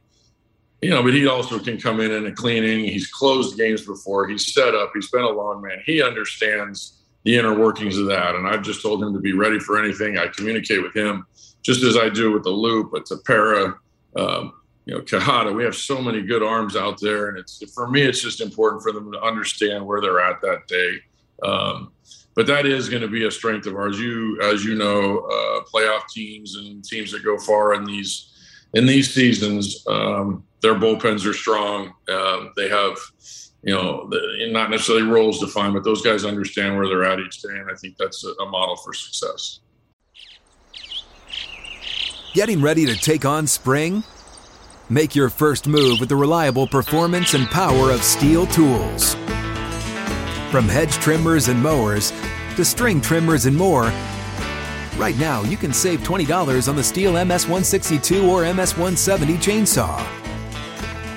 you 0.80 0.90
know, 0.90 1.02
but 1.02 1.12
he 1.12 1.26
also 1.26 1.58
can 1.58 1.78
come 1.78 2.00
in 2.00 2.12
in 2.12 2.26
a 2.26 2.32
cleaning. 2.32 2.84
He's 2.84 3.08
closed 3.08 3.56
games 3.56 3.84
before. 3.84 4.28
He's 4.28 4.52
set 4.54 4.74
up. 4.74 4.92
He's 4.94 5.10
been 5.10 5.24
a 5.24 5.28
long 5.28 5.60
man. 5.60 5.82
He 5.84 6.02
understands 6.02 6.97
the 7.28 7.36
inner 7.36 7.52
workings 7.52 7.98
of 7.98 8.06
that. 8.06 8.34
And 8.36 8.48
I've 8.48 8.62
just 8.62 8.80
told 8.80 9.02
him 9.02 9.12
to 9.12 9.20
be 9.20 9.34
ready 9.34 9.58
for 9.58 9.78
anything. 9.78 10.16
I 10.16 10.28
communicate 10.28 10.82
with 10.82 10.96
him 10.96 11.26
just 11.62 11.82
as 11.82 11.94
I 11.94 12.08
do 12.08 12.32
with 12.32 12.42
the 12.42 12.48
loop, 12.48 12.90
but 12.90 13.04
Tepera, 13.04 13.74
um, 14.16 14.54
you 14.86 14.94
know, 14.94 15.02
Quijada. 15.02 15.54
We 15.54 15.62
have 15.62 15.74
so 15.74 16.00
many 16.00 16.22
good 16.22 16.42
arms 16.42 16.74
out 16.74 16.98
there, 17.02 17.28
and 17.28 17.36
it's 17.36 17.62
for 17.74 17.86
me, 17.86 18.00
it's 18.00 18.22
just 18.22 18.40
important 18.40 18.82
for 18.82 18.92
them 18.92 19.12
to 19.12 19.20
understand 19.20 19.86
where 19.86 20.00
they're 20.00 20.20
at 20.20 20.40
that 20.40 20.66
day. 20.68 20.96
Um, 21.42 21.92
but 22.34 22.46
that 22.46 22.64
is 22.64 22.88
going 22.88 23.02
to 23.02 23.08
be 23.08 23.26
a 23.26 23.30
strength 23.30 23.66
of 23.66 23.74
ours. 23.74 24.00
You, 24.00 24.40
as 24.40 24.64
you 24.64 24.74
know, 24.74 25.18
uh, 25.18 25.64
playoff 25.70 26.08
teams 26.08 26.56
and 26.56 26.82
teams 26.82 27.12
that 27.12 27.22
go 27.22 27.36
far 27.36 27.74
in 27.74 27.84
these 27.84 28.32
in 28.72 28.86
these 28.86 29.12
seasons. 29.12 29.84
Um, 29.86 30.44
their 30.62 30.76
bullpens 30.76 31.26
are 31.26 31.34
strong. 31.34 31.92
Um, 32.10 32.52
they 32.56 32.70
have, 32.70 32.96
you 33.68 33.74
know, 33.74 34.08
not 34.50 34.70
necessarily 34.70 35.04
roles 35.04 35.40
defined, 35.40 35.74
but 35.74 35.84
those 35.84 36.00
guys 36.00 36.24
understand 36.24 36.74
where 36.74 36.88
they're 36.88 37.04
at 37.04 37.20
each 37.20 37.42
day, 37.42 37.50
and 37.50 37.70
I 37.70 37.74
think 37.74 37.98
that's 37.98 38.24
a, 38.24 38.46
model 38.46 38.76
for 38.76 38.94
success. 38.94 39.60
Getting 42.32 42.62
ready 42.62 42.86
to 42.86 42.96
take 42.96 43.26
on 43.26 43.46
spring? 43.46 44.04
Make 44.88 45.14
your 45.14 45.28
first 45.28 45.68
move 45.68 46.00
with 46.00 46.08
the 46.08 46.16
reliable 46.16 46.66
performance 46.66 47.34
and 47.34 47.46
power 47.48 47.90
of 47.90 48.00
STIHL 48.00 48.50
tools. 48.50 49.14
From 50.50 50.66
hedge 50.66 50.94
trimmers 50.94 51.48
and 51.48 51.62
mowers 51.62 52.10
to 52.56 52.64
string 52.64 53.02
trimmers 53.02 53.44
and 53.44 53.54
more. 53.54 53.92
Right 54.96 55.16
now, 55.18 55.42
you 55.42 55.58
can 55.58 55.74
save 55.74 56.00
$20 56.00 56.70
on 56.70 56.74
the 56.74 56.82
steel 56.82 57.12
MS162 57.12 58.26
or 58.26 58.44
MS170 58.44 59.36
chainsaw. 59.36 60.02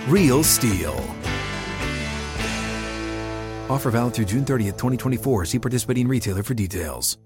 Real 0.09 0.43
STIHL. 0.43 1.20
Offer 3.71 3.91
valid 3.91 4.13
through 4.13 4.25
June 4.25 4.43
30th, 4.43 4.77
2024. 4.77 5.45
See 5.45 5.57
participating 5.57 6.09
retailer 6.09 6.43
for 6.43 6.53
details. 6.53 7.17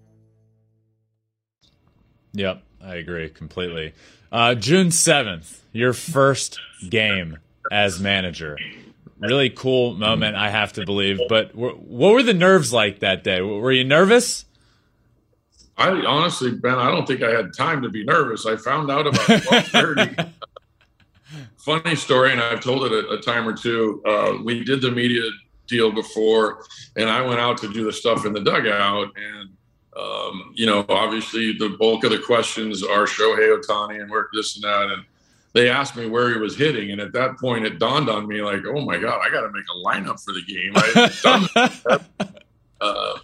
Yep, 2.33 2.61
I 2.83 2.95
agree 2.95 3.29
completely. 3.29 3.93
Uh, 4.31 4.53
June 4.53 4.89
7th, 4.89 5.61
your 5.71 5.91
first 5.91 6.59
game 6.87 7.39
as 7.71 7.99
manager. 7.99 8.59
Really 9.17 9.49
cool 9.49 9.95
moment, 9.95 10.35
I 10.35 10.51
have 10.51 10.73
to 10.73 10.85
believe. 10.85 11.19
But 11.29 11.55
what 11.55 12.13
were 12.13 12.21
the 12.21 12.33
nerves 12.33 12.71
like 12.71 12.99
that 12.99 13.23
day? 13.23 13.41
Were 13.41 13.71
you 13.71 13.83
nervous? 13.83 14.45
I 15.77 15.89
honestly, 15.89 16.51
Ben, 16.51 16.77
I 16.77 16.91
don't 16.91 17.07
think 17.07 17.23
I 17.23 17.31
had 17.31 17.55
time 17.55 17.81
to 17.81 17.89
be 17.89 18.03
nervous. 18.03 18.45
I 18.45 18.55
found 18.57 18.91
out 18.91 19.07
about 19.07 19.25
12:30 19.25 20.31
funny 21.57 21.95
story, 21.95 22.31
and 22.31 22.39
I've 22.39 22.61
told 22.61 22.83
it 22.83 22.91
a, 22.91 23.13
a 23.13 23.21
time 23.21 23.47
or 23.47 23.53
two. 23.53 24.01
Uh, 24.05 24.37
we 24.43 24.63
did 24.63 24.81
the 24.81 24.91
media 24.91 25.23
deal 25.67 25.91
before, 25.91 26.63
and 26.95 27.09
I 27.09 27.21
went 27.21 27.39
out 27.39 27.57
to 27.59 27.71
do 27.71 27.83
the 27.83 27.93
stuff 27.93 28.25
in 28.25 28.33
the 28.33 28.41
dugout, 28.41 29.11
and 29.15 29.49
um, 29.97 30.51
you 30.55 30.65
know, 30.65 30.85
obviously 30.89 31.53
the 31.53 31.75
bulk 31.79 32.03
of 32.03 32.11
the 32.11 32.19
questions 32.19 32.83
are 32.83 33.05
Shohei 33.05 33.57
Ohtani 33.57 34.01
and 34.01 34.09
where 34.09 34.27
this 34.33 34.55
and 34.55 34.63
that, 34.63 34.91
and 34.91 35.05
they 35.53 35.69
asked 35.69 35.95
me 35.95 36.07
where 36.07 36.33
he 36.33 36.39
was 36.39 36.57
hitting, 36.57 36.91
and 36.91 36.99
at 36.99 37.13
that 37.13 37.37
point, 37.39 37.65
it 37.65 37.79
dawned 37.79 38.09
on 38.09 38.27
me 38.27 38.41
like, 38.41 38.65
oh 38.65 38.81
my 38.81 38.97
god, 38.97 39.21
I 39.25 39.29
got 39.29 39.41
to 39.41 39.51
make 39.51 39.63
a 39.73 39.87
lineup 39.87 40.21
for 40.23 40.33
the 40.33 40.41
game. 40.41 40.73
I 40.75 41.99
uh, 42.81 43.19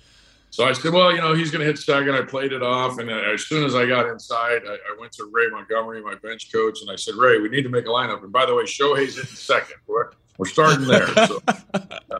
so 0.52 0.66
I 0.66 0.74
said, 0.74 0.92
well, 0.92 1.14
you 1.14 1.20
know, 1.22 1.34
he's 1.34 1.50
going 1.50 1.62
to 1.62 1.66
hit 1.66 1.78
second. 1.78 2.14
I 2.14 2.24
played 2.24 2.52
it 2.52 2.62
off. 2.62 3.00
And 3.00 3.10
as 3.10 3.48
soon 3.48 3.64
as 3.64 3.74
I 3.74 3.86
got 3.86 4.08
inside, 4.08 4.64
I, 4.68 4.74
I, 4.74 4.98
went 5.00 5.14
to 5.14 5.30
Ray 5.32 5.48
Montgomery, 5.50 6.02
my 6.02 6.16
bench 6.16 6.52
coach, 6.52 6.82
and 6.82 6.92
I 6.92 6.98
said, 6.98 7.16
Ray, 7.16 7.40
we 7.40 7.48
need 7.48 7.62
to 7.62 7.70
make 7.70 7.86
a 7.86 7.90
lineup. 7.90 8.22
And 8.22 8.34
by 8.34 8.46
the 8.46 8.54
way, 8.54 8.64
Shohei's 8.64 9.16
hitting 9.16 9.34
second. 9.34 9.78
We're, 9.88 10.12
we're 10.38 10.48
starting 10.48 10.86
there. 10.86 11.08
So, 11.08 11.42
uh, 11.48 12.20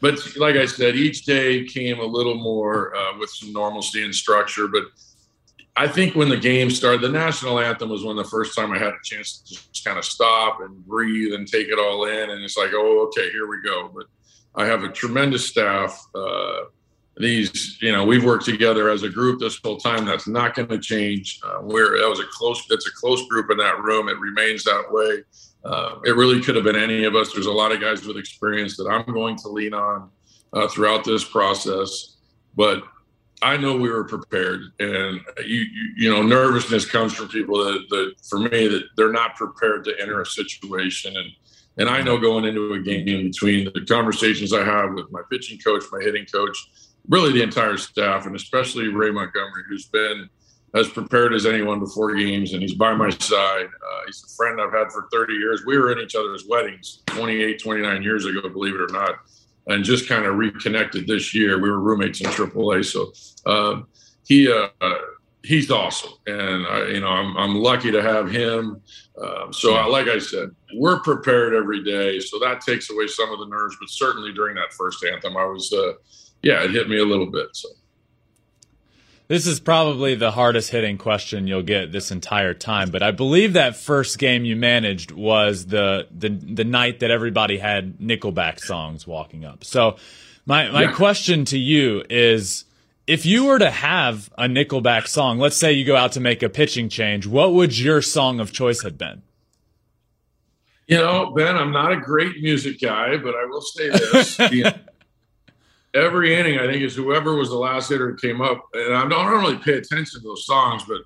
but 0.00 0.18
like 0.36 0.56
I 0.56 0.66
said, 0.66 0.96
each 0.96 1.24
day 1.24 1.64
came 1.64 2.00
a 2.00 2.04
little 2.04 2.34
more 2.34 2.96
uh, 2.96 3.18
with 3.18 3.30
some 3.30 3.52
normalcy 3.52 4.04
and 4.04 4.14
structure. 4.14 4.66
But 4.66 4.84
I 5.76 5.88
think 5.88 6.14
when 6.14 6.28
the 6.28 6.36
game 6.36 6.70
started, 6.70 7.02
the 7.02 7.08
national 7.08 7.58
anthem 7.58 7.90
was 7.90 8.02
one 8.02 8.18
of 8.18 8.24
the 8.24 8.30
first 8.30 8.56
time 8.56 8.72
I 8.72 8.78
had 8.78 8.94
a 8.94 8.98
chance 9.04 9.38
to 9.38 9.54
just 9.54 9.84
kind 9.84 9.98
of 9.98 10.04
stop 10.04 10.60
and 10.60 10.86
breathe 10.86 11.34
and 11.34 11.46
take 11.46 11.68
it 11.68 11.78
all 11.78 12.06
in. 12.06 12.30
And 12.30 12.42
it's 12.42 12.56
like, 12.56 12.70
oh, 12.72 13.06
okay, 13.08 13.30
here 13.30 13.46
we 13.46 13.62
go. 13.62 13.90
But 13.94 14.06
I 14.54 14.66
have 14.66 14.84
a 14.84 14.88
tremendous 14.88 15.46
staff. 15.46 16.06
Uh, 16.14 16.64
these, 17.16 17.80
you 17.82 17.92
know, 17.92 18.04
we've 18.04 18.24
worked 18.24 18.46
together 18.46 18.88
as 18.88 19.02
a 19.02 19.08
group 19.08 19.40
this 19.40 19.58
whole 19.62 19.76
time. 19.76 20.06
That's 20.06 20.26
not 20.26 20.54
going 20.54 20.68
to 20.68 20.78
change. 20.78 21.40
Uh, 21.44 21.58
where 21.58 21.98
that 21.98 22.08
was 22.08 22.20
a 22.20 22.26
close, 22.32 22.64
it's 22.70 22.86
a 22.86 22.92
close 22.92 23.26
group 23.28 23.50
in 23.50 23.58
that 23.58 23.82
room. 23.82 24.08
It 24.08 24.18
remains 24.18 24.64
that 24.64 24.84
way. 24.90 25.22
Uh, 25.64 25.96
it 26.04 26.16
really 26.16 26.40
could 26.40 26.56
have 26.56 26.64
been 26.64 26.76
any 26.76 27.04
of 27.04 27.14
us. 27.14 27.32
There's 27.32 27.46
a 27.46 27.52
lot 27.52 27.72
of 27.72 27.80
guys 27.80 28.04
with 28.06 28.16
experience 28.16 28.76
that 28.76 28.88
I'm 28.88 29.12
going 29.12 29.36
to 29.38 29.48
lean 29.48 29.74
on 29.74 30.10
uh, 30.52 30.68
throughout 30.68 31.04
this 31.04 31.24
process. 31.24 32.16
But 32.56 32.82
I 33.42 33.56
know 33.56 33.76
we 33.76 33.88
were 33.90 34.04
prepared, 34.04 34.62
and 34.80 35.20
you, 35.38 35.60
you, 35.60 35.92
you 35.96 36.10
know, 36.10 36.22
nervousness 36.22 36.84
comes 36.84 37.14
from 37.14 37.28
people 37.28 37.58
that, 37.64 37.86
that, 37.88 38.14
for 38.28 38.38
me, 38.38 38.68
that 38.68 38.84
they're 38.96 39.12
not 39.12 39.36
prepared 39.36 39.84
to 39.84 39.94
enter 40.00 40.20
a 40.20 40.26
situation, 40.26 41.16
and 41.16 41.30
and 41.78 41.88
I 41.88 42.02
know 42.02 42.18
going 42.18 42.44
into 42.44 42.74
a 42.74 42.80
game 42.80 43.04
between 43.04 43.64
the 43.72 43.86
conversations 43.86 44.52
I 44.52 44.64
have 44.64 44.92
with 44.92 45.10
my 45.10 45.22
pitching 45.30 45.58
coach, 45.58 45.84
my 45.90 46.00
hitting 46.02 46.26
coach, 46.26 46.58
really 47.08 47.32
the 47.32 47.42
entire 47.42 47.78
staff, 47.78 48.26
and 48.26 48.36
especially 48.36 48.88
Ray 48.88 49.10
Montgomery, 49.10 49.62
who's 49.68 49.86
been 49.86 50.28
as 50.74 50.88
prepared 50.88 51.34
as 51.34 51.46
anyone 51.46 51.80
before 51.80 52.14
games, 52.14 52.52
and 52.52 52.62
he's 52.62 52.74
by 52.74 52.94
my 52.94 53.10
side. 53.10 53.66
Uh, 53.66 54.00
he's 54.06 54.24
a 54.24 54.36
friend 54.36 54.60
I've 54.60 54.72
had 54.72 54.92
for 54.92 55.08
30 55.12 55.34
years. 55.34 55.64
We 55.66 55.76
were 55.78 55.92
in 55.92 55.98
each 55.98 56.14
other's 56.14 56.46
weddings 56.48 57.02
28, 57.06 57.60
29 57.60 58.02
years 58.02 58.26
ago, 58.26 58.48
believe 58.48 58.74
it 58.74 58.80
or 58.80 58.88
not 58.88 59.16
and 59.66 59.84
just 59.84 60.08
kind 60.08 60.26
of 60.26 60.36
reconnected 60.36 61.06
this 61.06 61.34
year. 61.34 61.60
We 61.60 61.70
were 61.70 61.80
roommates 61.80 62.20
in 62.20 62.26
AAA, 62.26 62.84
so 62.84 63.12
uh, 63.50 63.82
he 64.26 64.50
uh, 64.50 64.68
he's 65.42 65.70
awesome, 65.70 66.12
and 66.26 66.66
I, 66.66 66.88
you 66.88 67.00
know 67.00 67.08
I'm 67.08 67.36
I'm 67.36 67.54
lucky 67.56 67.90
to 67.92 68.02
have 68.02 68.30
him. 68.30 68.80
Um, 69.20 69.52
so 69.52 69.74
I, 69.74 69.86
like 69.86 70.08
I 70.08 70.18
said, 70.18 70.50
we're 70.74 71.00
prepared 71.00 71.54
every 71.54 71.84
day, 71.84 72.18
so 72.20 72.38
that 72.40 72.60
takes 72.62 72.90
away 72.90 73.06
some 73.06 73.32
of 73.32 73.38
the 73.38 73.46
nerves. 73.46 73.76
But 73.78 73.90
certainly 73.90 74.32
during 74.32 74.56
that 74.56 74.72
first 74.72 75.04
anthem, 75.04 75.36
I 75.36 75.44
was 75.44 75.72
uh, 75.72 75.92
yeah, 76.42 76.64
it 76.64 76.70
hit 76.70 76.88
me 76.88 76.98
a 76.98 77.04
little 77.04 77.30
bit. 77.30 77.48
So. 77.52 77.68
This 79.30 79.46
is 79.46 79.60
probably 79.60 80.16
the 80.16 80.32
hardest 80.32 80.70
hitting 80.70 80.98
question 80.98 81.46
you'll 81.46 81.62
get 81.62 81.92
this 81.92 82.10
entire 82.10 82.52
time, 82.52 82.90
but 82.90 83.00
I 83.00 83.12
believe 83.12 83.52
that 83.52 83.76
first 83.76 84.18
game 84.18 84.44
you 84.44 84.56
managed 84.56 85.12
was 85.12 85.66
the 85.66 86.08
the, 86.10 86.30
the 86.30 86.64
night 86.64 86.98
that 86.98 87.12
everybody 87.12 87.56
had 87.56 87.98
Nickelback 87.98 88.58
songs 88.58 89.06
walking 89.06 89.44
up. 89.44 89.62
So 89.62 89.94
my 90.46 90.68
my 90.72 90.82
yeah. 90.82 90.92
question 90.94 91.44
to 91.44 91.56
you 91.56 92.02
is 92.10 92.64
if 93.06 93.24
you 93.24 93.44
were 93.44 93.60
to 93.60 93.70
have 93.70 94.32
a 94.36 94.46
Nickelback 94.46 95.06
song, 95.06 95.38
let's 95.38 95.56
say 95.56 95.70
you 95.74 95.84
go 95.84 95.94
out 95.94 96.10
to 96.12 96.20
make 96.20 96.42
a 96.42 96.48
pitching 96.48 96.88
change, 96.88 97.24
what 97.24 97.52
would 97.52 97.78
your 97.78 98.02
song 98.02 98.40
of 98.40 98.52
choice 98.52 98.82
have 98.82 98.98
been? 98.98 99.22
You 100.88 100.96
know, 100.96 101.32
Ben, 101.36 101.56
I'm 101.56 101.70
not 101.70 101.92
a 101.92 102.00
great 102.00 102.42
music 102.42 102.80
guy, 102.80 103.16
but 103.16 103.36
I 103.36 103.44
will 103.44 103.60
say 103.60 103.90
this. 103.90 104.40
every 105.94 106.36
inning, 106.36 106.58
I 106.58 106.66
think, 106.66 106.82
is 106.82 106.94
whoever 106.94 107.34
was 107.36 107.48
the 107.48 107.56
last 107.56 107.88
hitter 107.88 108.14
came 108.14 108.40
up. 108.40 108.64
And 108.74 108.94
I 108.94 109.08
don't 109.08 109.30
really 109.30 109.56
pay 109.58 109.74
attention 109.74 110.20
to 110.20 110.28
those 110.28 110.46
songs, 110.46 110.84
but 110.86 111.02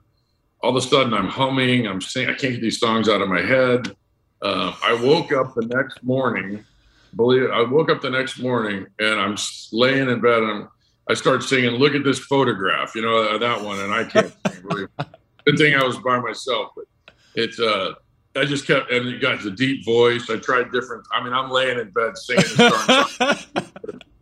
all 0.62 0.70
of 0.70 0.77
a 0.77 0.87
sudden 0.87 1.14
I'm 1.14 1.29
humming, 1.29 1.87
I'm 1.87 2.01
singing, 2.01 2.31
I 2.31 2.35
can't 2.35 2.55
get 2.55 2.61
these 2.62 2.81
songs 2.81 3.09
out 3.09 3.20
of 3.20 3.29
my 3.29 3.40
head. 3.40 3.94
Uh, 4.42 4.75
I 4.83 4.94
woke 4.94 5.33
up 5.33 5.55
the 5.55 5.66
next 5.66 6.03
morning, 6.03 6.64
believe 7.16 7.42
it, 7.44 7.51
I 7.51 7.62
woke 7.62 7.90
up 7.90 8.03
the 8.03 8.11
next 8.11 8.38
morning 8.38 8.87
and 8.99 9.20
I'm 9.20 9.37
laying 9.73 10.09
in 10.09 10.20
bed 10.20 10.42
and 10.42 10.51
I'm, 10.51 10.68
I 11.09 11.14
start 11.14 11.42
singing, 11.42 11.73
look 11.73 11.94
at 11.94 12.03
this 12.03 12.18
photograph, 12.18 12.94
you 12.94 13.03
know, 13.03 13.29
uh, 13.29 13.38
that 13.38 13.62
one. 13.62 13.79
And 13.81 13.92
I 13.92 14.05
can't 14.05 14.35
believe 14.68 14.88
Good 15.44 15.59
thing 15.59 15.75
I 15.75 15.85
was 15.85 15.99
by 15.99 16.18
myself, 16.18 16.73
but 16.75 16.87
it's, 17.35 17.61
uh, 17.61 17.92
I 18.37 18.47
just 18.47 18.66
kept, 18.66 18.90
and 18.90 19.07
you 19.07 19.18
got 19.20 19.42
the 19.42 19.51
deep 19.51 19.85
voice. 19.85 20.29
I 20.31 20.38
tried 20.38 20.73
different. 20.73 21.07
I 21.12 21.23
mean, 21.23 21.35
I'm 21.35 21.51
laying 21.51 21.79
in 21.79 21.90
bed 21.90 22.16
singing 22.16 22.44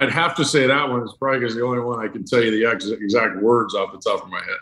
I'd 0.00 0.10
have 0.10 0.34
to 0.36 0.44
say 0.44 0.66
that 0.66 0.88
one 0.88 1.02
is 1.02 1.12
probably 1.18 1.40
because 1.40 1.54
the 1.54 1.64
only 1.64 1.80
one 1.80 2.00
I 2.00 2.08
can 2.08 2.24
tell 2.24 2.42
you 2.42 2.50
the 2.50 2.70
ex- 2.70 2.86
exact 2.86 3.36
words 3.36 3.74
off 3.74 3.92
the 3.92 3.98
top 3.98 4.22
of 4.22 4.30
my 4.30 4.40
head. 4.40 4.56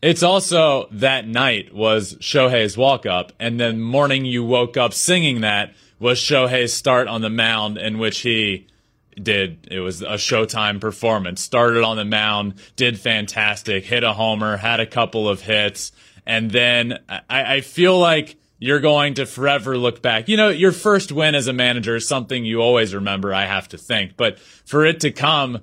It's 0.00 0.22
also 0.22 0.88
that 0.92 1.26
night 1.26 1.74
was 1.74 2.14
Shohei's 2.14 2.76
walk 2.76 3.04
up, 3.06 3.32
and 3.38 3.58
then 3.58 3.80
morning 3.80 4.24
you 4.24 4.44
woke 4.44 4.76
up 4.76 4.94
singing 4.94 5.42
that 5.42 5.74
was 5.98 6.18
Shohei's 6.18 6.72
start 6.72 7.06
on 7.08 7.20
the 7.20 7.30
mound, 7.30 7.78
in 7.78 7.98
which 7.98 8.20
he 8.20 8.66
did 9.20 9.68
it 9.70 9.80
was 9.80 10.02
a 10.02 10.14
Showtime 10.14 10.80
performance. 10.80 11.40
Started 11.40 11.84
on 11.84 11.96
the 11.96 12.04
mound, 12.04 12.54
did 12.76 12.98
fantastic, 12.98 13.84
hit 13.84 14.02
a 14.02 14.12
homer, 14.12 14.56
had 14.56 14.80
a 14.80 14.86
couple 14.86 15.28
of 15.28 15.42
hits, 15.42 15.92
and 16.26 16.50
then 16.50 16.98
I, 17.08 17.56
I 17.56 17.60
feel 17.60 17.98
like 17.98 18.36
you're 18.62 18.78
going 18.78 19.14
to 19.14 19.26
forever 19.26 19.76
look 19.76 20.00
back. 20.02 20.28
You 20.28 20.36
know, 20.36 20.48
your 20.48 20.70
first 20.70 21.10
win 21.10 21.34
as 21.34 21.48
a 21.48 21.52
manager 21.52 21.96
is 21.96 22.06
something 22.06 22.44
you 22.44 22.62
always 22.62 22.94
remember, 22.94 23.34
I 23.34 23.44
have 23.44 23.66
to 23.70 23.76
think. 23.76 24.16
But 24.16 24.38
for 24.38 24.86
it 24.86 25.00
to 25.00 25.10
come 25.10 25.58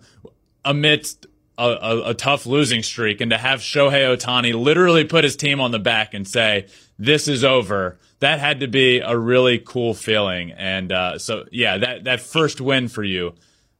amidst 0.65 1.25
a, 1.57 1.63
a, 1.63 2.09
a, 2.09 2.13
tough 2.13 2.45
losing 2.45 2.83
streak 2.83 3.21
and 3.21 3.31
to 3.31 3.37
have 3.37 3.61
Shohei 3.61 4.13
Ohtani 4.13 4.53
literally 4.53 5.05
put 5.05 5.23
his 5.23 5.37
team 5.37 5.61
on 5.61 5.71
the 5.71 5.79
back 5.79 6.13
and 6.13 6.27
say, 6.27 6.67
this 6.97 7.29
is 7.29 7.45
over, 7.45 7.97
that 8.19 8.41
had 8.41 8.59
to 8.59 8.67
be 8.67 8.99
a 8.99 9.17
really 9.17 9.59
cool 9.59 9.93
feeling. 9.93 10.51
And 10.51 10.91
uh, 10.91 11.19
so, 11.19 11.45
yeah, 11.53 11.77
that, 11.77 12.03
that 12.03 12.19
first 12.19 12.59
win 12.59 12.89
for 12.89 13.05
you, 13.05 13.33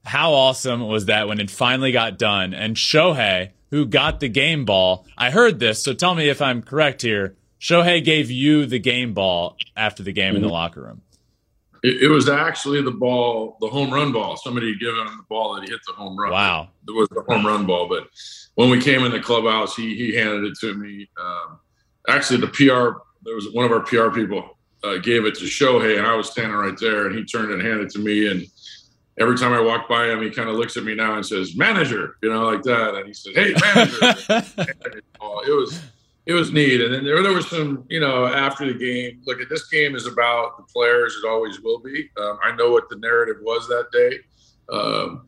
how 0.06 0.32
awesome 0.32 0.88
was 0.88 1.08
that 1.08 1.28
when 1.28 1.42
it 1.42 1.52
finally 1.52 1.92
got 1.92 2.18
done? 2.18 2.54
And 2.54 2.78
Shohei, 2.78 3.50
who 3.70 3.86
got 3.86 4.22
the 4.22 4.30
game 4.30 4.64
ball, 4.64 5.06
I 5.18 5.30
heard 5.30 5.60
this, 5.60 5.84
so 5.84 5.94
tell 5.94 6.16
me 6.16 6.30
if 6.30 6.42
I'm 6.42 6.62
correct 6.62 7.02
here 7.02 7.36
Shohei 7.60 8.04
gave 8.04 8.32
you 8.32 8.66
the 8.66 8.80
game 8.80 9.14
ball 9.14 9.58
after 9.76 10.04
the 10.04 10.14
game 10.14 10.36
in 10.36 10.42
the 10.42 10.48
mm-hmm. 10.48 10.54
locker 10.54 10.82
room. 10.82 11.02
It, 11.84 12.04
it, 12.04 12.08
was 12.10 12.28
actually 12.28 12.82
the 12.82 12.92
ball, 12.92 13.58
the 13.62 13.68
home 13.68 13.94
run 13.94 14.12
ball. 14.12 14.38
Somebody 14.38 14.72
had 14.72 14.80
given 14.80 15.00
him 15.00 15.18
the 15.18 15.26
ball 15.30 15.56
that 15.56 15.64
he 15.64 15.72
hit 15.72 15.80
the 15.88 15.94
home 15.94 16.18
run. 16.18 16.32
Wow. 16.32 16.70
It 16.88 16.92
was 16.92 17.08
the 17.10 17.22
home 17.22 17.46
run 17.46 17.66
ball. 17.66 17.88
But 17.88 18.08
when 18.56 18.70
we 18.70 18.82
came 18.82 19.04
in 19.04 19.12
the 19.12 19.20
clubhouse, 19.20 19.76
he, 19.76 19.96
he 19.96 20.14
handed 20.16 20.44
it 20.44 20.58
to 20.60 20.74
me. 20.74 21.10
Um, 21.20 21.60
actually, 22.10 22.42
the 22.42 22.48
PR, 22.48 23.00
there 23.24 23.36
was 23.36 23.50
one 23.54 23.66
of 23.66 23.72
our 23.72 23.82
PR 23.82 24.10
people 24.10 24.58
uh, 24.84 24.98
gave 24.98 25.26
it 25.26 25.36
to 25.36 25.46
Shohei, 25.46 25.98
and 25.98 26.08
I 26.08 26.16
was 26.16 26.30
standing 26.32 26.56
right 26.56 26.78
there, 26.80 27.08
and 27.08 27.16
he 27.16 27.26
turned 27.26 27.52
and 27.52 27.62
handed 27.62 27.88
it 27.88 27.92
to 27.92 28.00
me. 28.00 28.28
And 28.30 28.46
every 29.20 29.38
time 29.38 29.54
I 29.54 29.60
walk 29.60 29.88
by 29.88 30.10
him, 30.10 30.22
he 30.22 30.30
kind 30.30 30.50
of 30.50 30.56
looks 30.56 30.78
at 30.78 30.84
me 30.84 30.96
now 30.96 31.16
and 31.16 31.26
says, 31.26 31.56
"Manager," 31.56 32.18
you 32.22 32.30
know, 32.30 32.46
like 32.46 32.64
that. 32.64 32.96
And 32.96 33.08
he 33.08 33.14
said, 33.14 33.34
"Hey, 33.36 33.54
manager." 33.62 33.98
it 34.30 35.56
was 35.56 35.82
it 36.30 36.34
was 36.34 36.52
neat. 36.52 36.80
And 36.80 36.94
then 36.94 37.04
there, 37.04 37.24
there 37.24 37.34
was 37.34 37.50
some, 37.50 37.86
you 37.90 38.00
know, 38.00 38.28
after 38.28 38.72
the 38.72 38.78
game. 38.78 39.20
Look, 39.26 39.42
at 39.42 39.50
this 39.50 39.68
game 39.68 39.96
is 39.96 40.06
about 40.06 40.58
the 40.58 40.64
players. 40.72 41.16
It 41.16 41.28
always 41.28 41.60
will 41.62 41.80
be. 41.80 42.08
Um, 42.22 42.38
I 42.44 42.56
know 42.56 42.70
what 42.70 42.88
the 42.88 42.98
narrative 42.98 43.38
was 43.42 43.68
that 43.68 43.88
day, 43.92 44.20
um, 44.72 45.26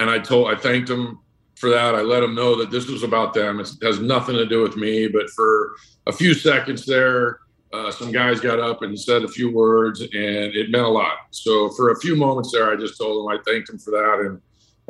and 0.00 0.10
I 0.10 0.18
told, 0.18 0.52
I 0.52 0.56
thanked 0.56 0.88
them 0.88 1.20
for 1.54 1.70
that. 1.70 1.94
I 1.94 2.00
let 2.00 2.18
them 2.18 2.34
know 2.34 2.56
that 2.56 2.72
this 2.72 2.88
was 2.88 3.04
about 3.04 3.32
them. 3.32 3.60
It 3.60 3.70
has 3.82 4.00
nothing 4.00 4.34
to 4.34 4.44
do 4.44 4.60
with 4.60 4.76
me. 4.76 5.06
But 5.06 5.30
for 5.30 5.76
a 6.08 6.12
few 6.12 6.34
seconds 6.34 6.84
there, 6.84 7.38
uh, 7.72 7.92
some 7.92 8.10
guys 8.10 8.40
got 8.40 8.58
up 8.58 8.82
and 8.82 8.98
said 8.98 9.22
a 9.22 9.28
few 9.28 9.54
words, 9.54 10.00
and 10.00 10.10
it 10.12 10.70
meant 10.72 10.84
a 10.84 10.88
lot. 10.88 11.18
So 11.30 11.68
for 11.70 11.92
a 11.92 12.00
few 12.00 12.16
moments 12.16 12.50
there, 12.50 12.72
I 12.72 12.74
just 12.74 12.98
told 12.98 13.24
them 13.24 13.38
I 13.38 13.40
thanked 13.48 13.68
them 13.68 13.78
for 13.78 13.92
that, 13.92 14.18
and 14.26 14.42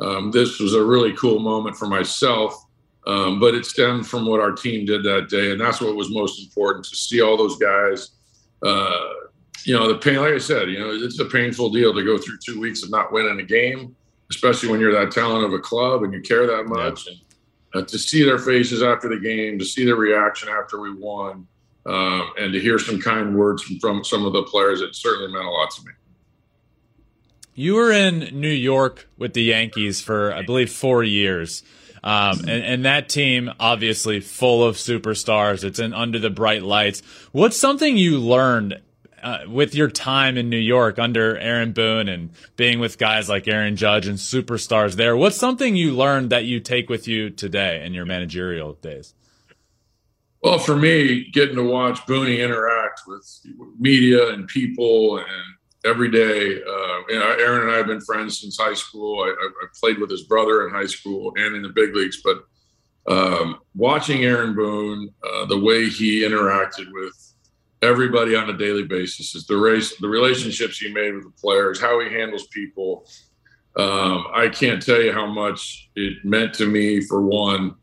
um, 0.09 0.31
this 0.31 0.59
was 0.59 0.73
a 0.73 0.83
really 0.83 1.13
cool 1.13 1.37
moment 1.37 1.77
for 1.77 1.85
myself 1.85 2.65
um, 3.07 3.39
but 3.39 3.55
it 3.55 3.65
stemmed 3.65 4.07
from 4.07 4.25
what 4.25 4.39
our 4.39 4.51
team 4.51 4.85
did 4.85 5.03
that 5.03 5.29
day, 5.29 5.51
and 5.51 5.59
that's 5.59 5.81
what 5.81 5.95
was 5.95 6.11
most 6.11 6.41
important 6.41 6.85
to 6.85 6.95
see 6.95 7.21
all 7.21 7.37
those 7.37 7.57
guys. 7.57 8.11
Uh, 8.63 9.09
you 9.63 9.73
know, 9.73 9.87
the 9.87 9.97
pain. 9.97 10.17
Like 10.17 10.33
I 10.33 10.37
said, 10.37 10.69
you 10.69 10.79
know, 10.79 10.91
it's 10.91 11.19
a 11.19 11.25
painful 11.25 11.69
deal 11.69 11.93
to 11.93 12.03
go 12.03 12.17
through 12.17 12.37
two 12.43 12.59
weeks 12.59 12.83
of 12.83 12.89
not 12.89 13.11
winning 13.11 13.39
a 13.39 13.43
game, 13.43 13.95
especially 14.29 14.69
when 14.69 14.79
you're 14.79 14.93
that 14.93 15.11
talent 15.11 15.45
of 15.45 15.53
a 15.53 15.59
club 15.59 16.03
and 16.03 16.13
you 16.13 16.21
care 16.21 16.47
that 16.47 16.65
much. 16.67 17.07
Yeah. 17.07 17.13
And 17.73 17.83
uh, 17.83 17.85
to 17.85 17.97
see 17.97 18.23
their 18.23 18.37
faces 18.37 18.83
after 18.83 19.07
the 19.07 19.19
game, 19.19 19.57
to 19.57 19.65
see 19.65 19.85
their 19.85 19.95
reaction 19.95 20.49
after 20.49 20.81
we 20.81 20.93
won, 20.93 21.47
um, 21.85 22.33
and 22.37 22.53
to 22.53 22.59
hear 22.59 22.77
some 22.77 22.99
kind 22.99 23.35
words 23.35 23.63
from, 23.63 23.79
from 23.79 24.03
some 24.03 24.25
of 24.25 24.33
the 24.33 24.43
players, 24.43 24.81
it 24.81 24.95
certainly 24.95 25.31
meant 25.31 25.45
a 25.45 25.49
lot 25.49 25.71
to 25.71 25.85
me. 25.85 25.91
You 27.53 27.75
were 27.75 27.91
in 27.91 28.29
New 28.39 28.49
York 28.49 29.09
with 29.17 29.33
the 29.33 29.43
Yankees 29.43 30.01
for, 30.01 30.33
I 30.33 30.41
believe, 30.41 30.71
four 30.71 31.03
years. 31.03 31.63
Um, 32.03 32.39
and, 32.39 32.63
and, 32.63 32.85
that 32.85 33.09
team, 33.09 33.51
obviously 33.59 34.21
full 34.21 34.63
of 34.63 34.75
superstars. 34.75 35.63
It's 35.63 35.77
in 35.77 35.93
under 35.93 36.17
the 36.17 36.31
bright 36.31 36.63
lights. 36.63 37.03
What's 37.31 37.57
something 37.57 37.95
you 37.95 38.17
learned 38.17 38.81
uh, 39.21 39.39
with 39.47 39.75
your 39.75 39.87
time 39.87 40.35
in 40.35 40.49
New 40.49 40.57
York 40.57 40.97
under 40.97 41.37
Aaron 41.37 41.73
Boone 41.73 42.09
and 42.09 42.31
being 42.55 42.79
with 42.79 42.97
guys 42.97 43.29
like 43.29 43.47
Aaron 43.47 43.75
Judge 43.75 44.07
and 44.07 44.17
superstars 44.17 44.95
there? 44.95 45.15
What's 45.15 45.37
something 45.37 45.75
you 45.75 45.91
learned 45.91 46.31
that 46.31 46.45
you 46.45 46.59
take 46.59 46.89
with 46.89 47.07
you 47.07 47.29
today 47.29 47.85
in 47.85 47.93
your 47.93 48.05
managerial 48.05 48.73
days? 48.73 49.13
Well, 50.41 50.57
for 50.57 50.75
me, 50.75 51.29
getting 51.31 51.55
to 51.55 51.63
watch 51.63 51.99
Booney 52.07 52.39
interact 52.39 53.01
with 53.05 53.45
media 53.79 54.33
and 54.33 54.47
people 54.47 55.19
and 55.19 55.27
every 55.85 56.11
day. 56.11 56.61
Uh, 56.61 57.01
Aaron 57.11 57.63
and 57.63 57.71
I 57.71 57.77
have 57.77 57.87
been 57.87 58.01
friends 58.01 58.39
since 58.39 58.57
high 58.57 58.73
school. 58.73 59.23
I, 59.23 59.29
I, 59.29 59.65
played 59.79 59.99
with 59.99 60.09
his 60.09 60.23
brother 60.23 60.67
in 60.67 60.73
high 60.73 60.85
school 60.85 61.33
and 61.37 61.55
in 61.55 61.61
the 61.61 61.69
big 61.69 61.95
leagues. 61.95 62.21
But 62.21 62.43
um, 63.07 63.59
watching 63.75 64.23
Aaron 64.23 64.55
Boone, 64.55 65.09
uh, 65.23 65.45
the 65.45 65.59
way 65.59 65.89
he 65.89 66.21
interacted 66.21 66.85
with 66.91 67.33
everybody 67.81 68.35
on 68.35 68.49
a 68.49 68.57
daily 68.57 68.83
basis, 68.83 69.33
is 69.33 69.47
the 69.47 69.57
race, 69.57 69.95
the 69.97 70.07
relationships 70.07 70.77
he 70.77 70.93
made 70.93 71.15
with 71.15 71.23
the 71.23 71.41
players, 71.41 71.81
how 71.81 71.99
he 71.99 72.09
handles 72.13 72.47
people. 72.47 73.05
Um, 73.77 74.27
I 74.33 74.49
can't 74.49 74.81
tell 74.81 75.01
you 75.01 75.13
how 75.13 75.25
much 75.25 75.89
it 75.95 76.23
meant 76.23 76.53
to 76.55 76.67
me, 76.67 77.01
for 77.01 77.21
one, 77.21 77.75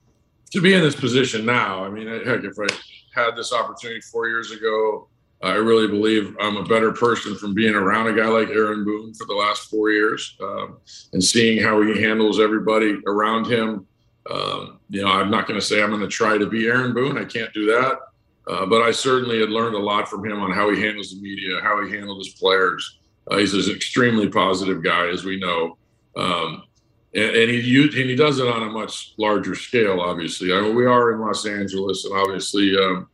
to 0.51 0.61
be 0.61 0.75
in 0.75 0.83
this 0.83 0.95
position 0.95 1.45
now. 1.45 1.85
I 1.85 1.89
mean, 1.89 2.07
heck, 2.07 2.45
if 2.45 2.55
I 2.59 2.67
had 3.15 3.37
this 3.37 3.53
opportunity 3.53 4.01
four 4.03 4.29
years 4.29 4.53
ago, 4.53 5.09
I 5.41 5.55
really 5.55 5.87
believe 5.87 6.35
I'm 6.41 6.57
a 6.57 6.65
better 6.65 6.93
person 6.93 7.37
from 7.37 7.55
being 7.55 7.75
around 7.75 8.09
a 8.09 8.13
guy 8.13 8.27
like 8.27 8.49
Aaron 8.49 8.85
Boone 8.85 9.15
for 9.15 9.25
the 9.27 9.35
last 9.35 9.71
four 9.71 9.91
years 9.91 10.37
um, 10.43 10.79
and 11.13 11.23
seeing 11.23 11.63
how 11.63 11.81
he 11.83 12.03
handles 12.03 12.41
everybody 12.41 12.99
around 13.07 13.47
him. 13.47 13.87
Um, 14.29 14.81
you 14.91 15.03
know, 15.03 15.09
I'm 15.09 15.31
not 15.31 15.47
going 15.47 15.59
to 15.59 15.65
say 15.65 15.81
I'm 15.81 15.91
going 15.91 16.03
to 16.03 16.09
try 16.09 16.39
to 16.39 16.47
be 16.47 16.67
Aaron 16.67 16.93
Boone. 16.93 17.17
I 17.17 17.25
can't 17.25 17.53
do 17.55 17.67
that. 17.67 17.99
Uh, 18.49 18.67
but 18.67 18.83
I 18.83 18.91
certainly 18.91 19.41
had 19.41 19.51
learned 19.51 19.77
a 19.77 19.79
lot 19.79 20.09
from 20.09 20.25
him 20.25 20.41
on 20.41 20.51
how 20.51 20.71
he 20.71 20.81
handles 20.81 21.11
the 21.11 21.21
media, 21.21 21.61
how 21.63 21.85
he 21.85 21.91
handled 21.91 22.19
his 22.19 22.35
players. 22.35 22.99
Uh, 23.31 23.37
he's 23.37 23.53
an 23.53 23.75
extremely 23.75 24.29
positive 24.29 24.83
guy, 24.83 25.09
as 25.09 25.25
we 25.25 25.39
know. 25.39 25.77
Um, 26.17 26.65
and, 27.15 27.37
and, 27.37 27.51
he 27.51 27.83
and 27.83 28.11
he 28.11 28.17
does 28.17 28.39
it 28.39 28.49
on 28.49 28.63
a 28.63 28.71
much 28.71 29.15
larger 29.19 29.55
scale. 29.55 30.01
Obviously, 30.01 30.53
I 30.53 30.61
mean, 30.61 30.75
we 30.75 30.87
are 30.87 31.13
in 31.13 31.21
Los 31.21 31.47
Angeles, 31.47 32.05
and 32.05 32.15
obviously, 32.15 32.77
um, 32.77 33.09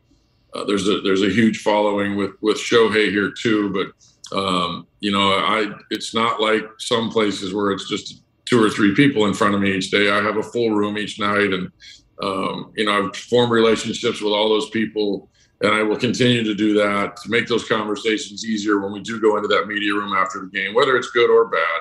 uh, 0.54 0.64
there's 0.64 0.88
a 0.88 1.00
there's 1.00 1.22
a 1.22 1.28
huge 1.30 1.58
following 1.62 2.16
with 2.16 2.32
with 2.40 2.56
Shohei 2.56 3.10
here 3.10 3.30
too. 3.30 3.72
But 3.72 4.36
um, 4.36 4.86
you 5.00 5.12
know, 5.12 5.32
I 5.32 5.72
it's 5.90 6.14
not 6.14 6.40
like 6.40 6.64
some 6.78 7.10
places 7.10 7.52
where 7.52 7.72
it's 7.72 7.88
just 7.88 8.22
two 8.46 8.62
or 8.62 8.70
three 8.70 8.94
people 8.94 9.26
in 9.26 9.34
front 9.34 9.54
of 9.54 9.60
me 9.60 9.72
each 9.72 9.90
day. 9.90 10.10
I 10.10 10.22
have 10.22 10.36
a 10.36 10.42
full 10.42 10.70
room 10.70 10.96
each 10.98 11.18
night, 11.18 11.52
and 11.52 11.70
um, 12.22 12.72
you 12.76 12.84
know, 12.84 13.06
I've 13.06 13.16
formed 13.16 13.52
relationships 13.52 14.20
with 14.20 14.32
all 14.32 14.48
those 14.48 14.70
people, 14.70 15.28
and 15.62 15.74
I 15.74 15.82
will 15.82 15.96
continue 15.96 16.44
to 16.44 16.54
do 16.54 16.74
that 16.74 17.16
to 17.18 17.30
make 17.30 17.48
those 17.48 17.68
conversations 17.68 18.44
easier 18.44 18.80
when 18.80 18.92
we 18.92 19.00
do 19.00 19.20
go 19.20 19.36
into 19.36 19.48
that 19.48 19.66
media 19.66 19.92
room 19.94 20.12
after 20.12 20.40
the 20.40 20.46
game, 20.46 20.74
whether 20.74 20.96
it's 20.96 21.10
good 21.10 21.30
or 21.30 21.46
bad. 21.46 21.80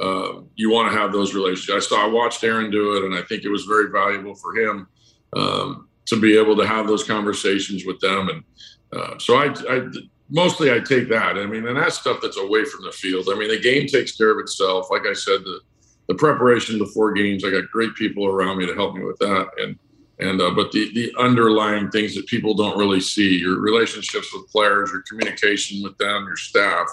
Uh, 0.00 0.40
you 0.56 0.72
want 0.72 0.90
to 0.90 0.98
have 0.98 1.12
those 1.12 1.34
relationships. 1.34 1.86
I 1.86 1.88
saw, 1.88 2.04
I 2.04 2.08
watched 2.08 2.42
Aaron 2.42 2.70
do 2.70 2.96
it, 2.96 3.04
and 3.04 3.14
I 3.14 3.22
think 3.22 3.44
it 3.44 3.48
was 3.48 3.64
very 3.64 3.92
valuable 3.92 4.34
for 4.34 4.56
him. 4.56 4.88
Um, 5.36 5.88
to 6.06 6.20
be 6.20 6.36
able 6.36 6.56
to 6.56 6.66
have 6.66 6.86
those 6.86 7.04
conversations 7.04 7.84
with 7.86 8.00
them. 8.00 8.28
And 8.28 8.44
uh, 8.92 9.18
so 9.18 9.36
I, 9.36 9.54
I, 9.68 9.88
mostly 10.30 10.72
I 10.72 10.80
take 10.80 11.08
that. 11.08 11.36
I 11.36 11.46
mean, 11.46 11.66
and 11.66 11.76
that's 11.76 11.98
stuff 11.98 12.18
that's 12.22 12.38
away 12.38 12.64
from 12.64 12.84
the 12.84 12.92
field. 12.92 13.28
I 13.30 13.38
mean, 13.38 13.48
the 13.48 13.60
game 13.60 13.86
takes 13.86 14.16
care 14.16 14.30
of 14.30 14.38
itself. 14.38 14.90
Like 14.90 15.06
I 15.06 15.14
said, 15.14 15.40
the 15.44 15.60
the 16.06 16.14
preparation 16.14 16.78
before 16.78 17.12
games, 17.12 17.44
I 17.44 17.50
got 17.50 17.70
great 17.70 17.94
people 17.94 18.26
around 18.26 18.58
me 18.58 18.66
to 18.66 18.74
help 18.74 18.94
me 18.94 19.02
with 19.04 19.18
that. 19.18 19.48
And 19.58 19.78
and 20.18 20.40
uh, 20.40 20.50
but 20.50 20.70
the 20.72 20.92
the 20.94 21.12
underlying 21.18 21.90
things 21.90 22.14
that 22.14 22.26
people 22.26 22.54
don't 22.54 22.78
really 22.78 23.00
see, 23.00 23.38
your 23.38 23.60
relationships 23.60 24.32
with 24.34 24.50
players, 24.50 24.90
your 24.92 25.02
communication 25.02 25.82
with 25.82 25.96
them, 25.98 26.24
your 26.26 26.36
staff, 26.36 26.86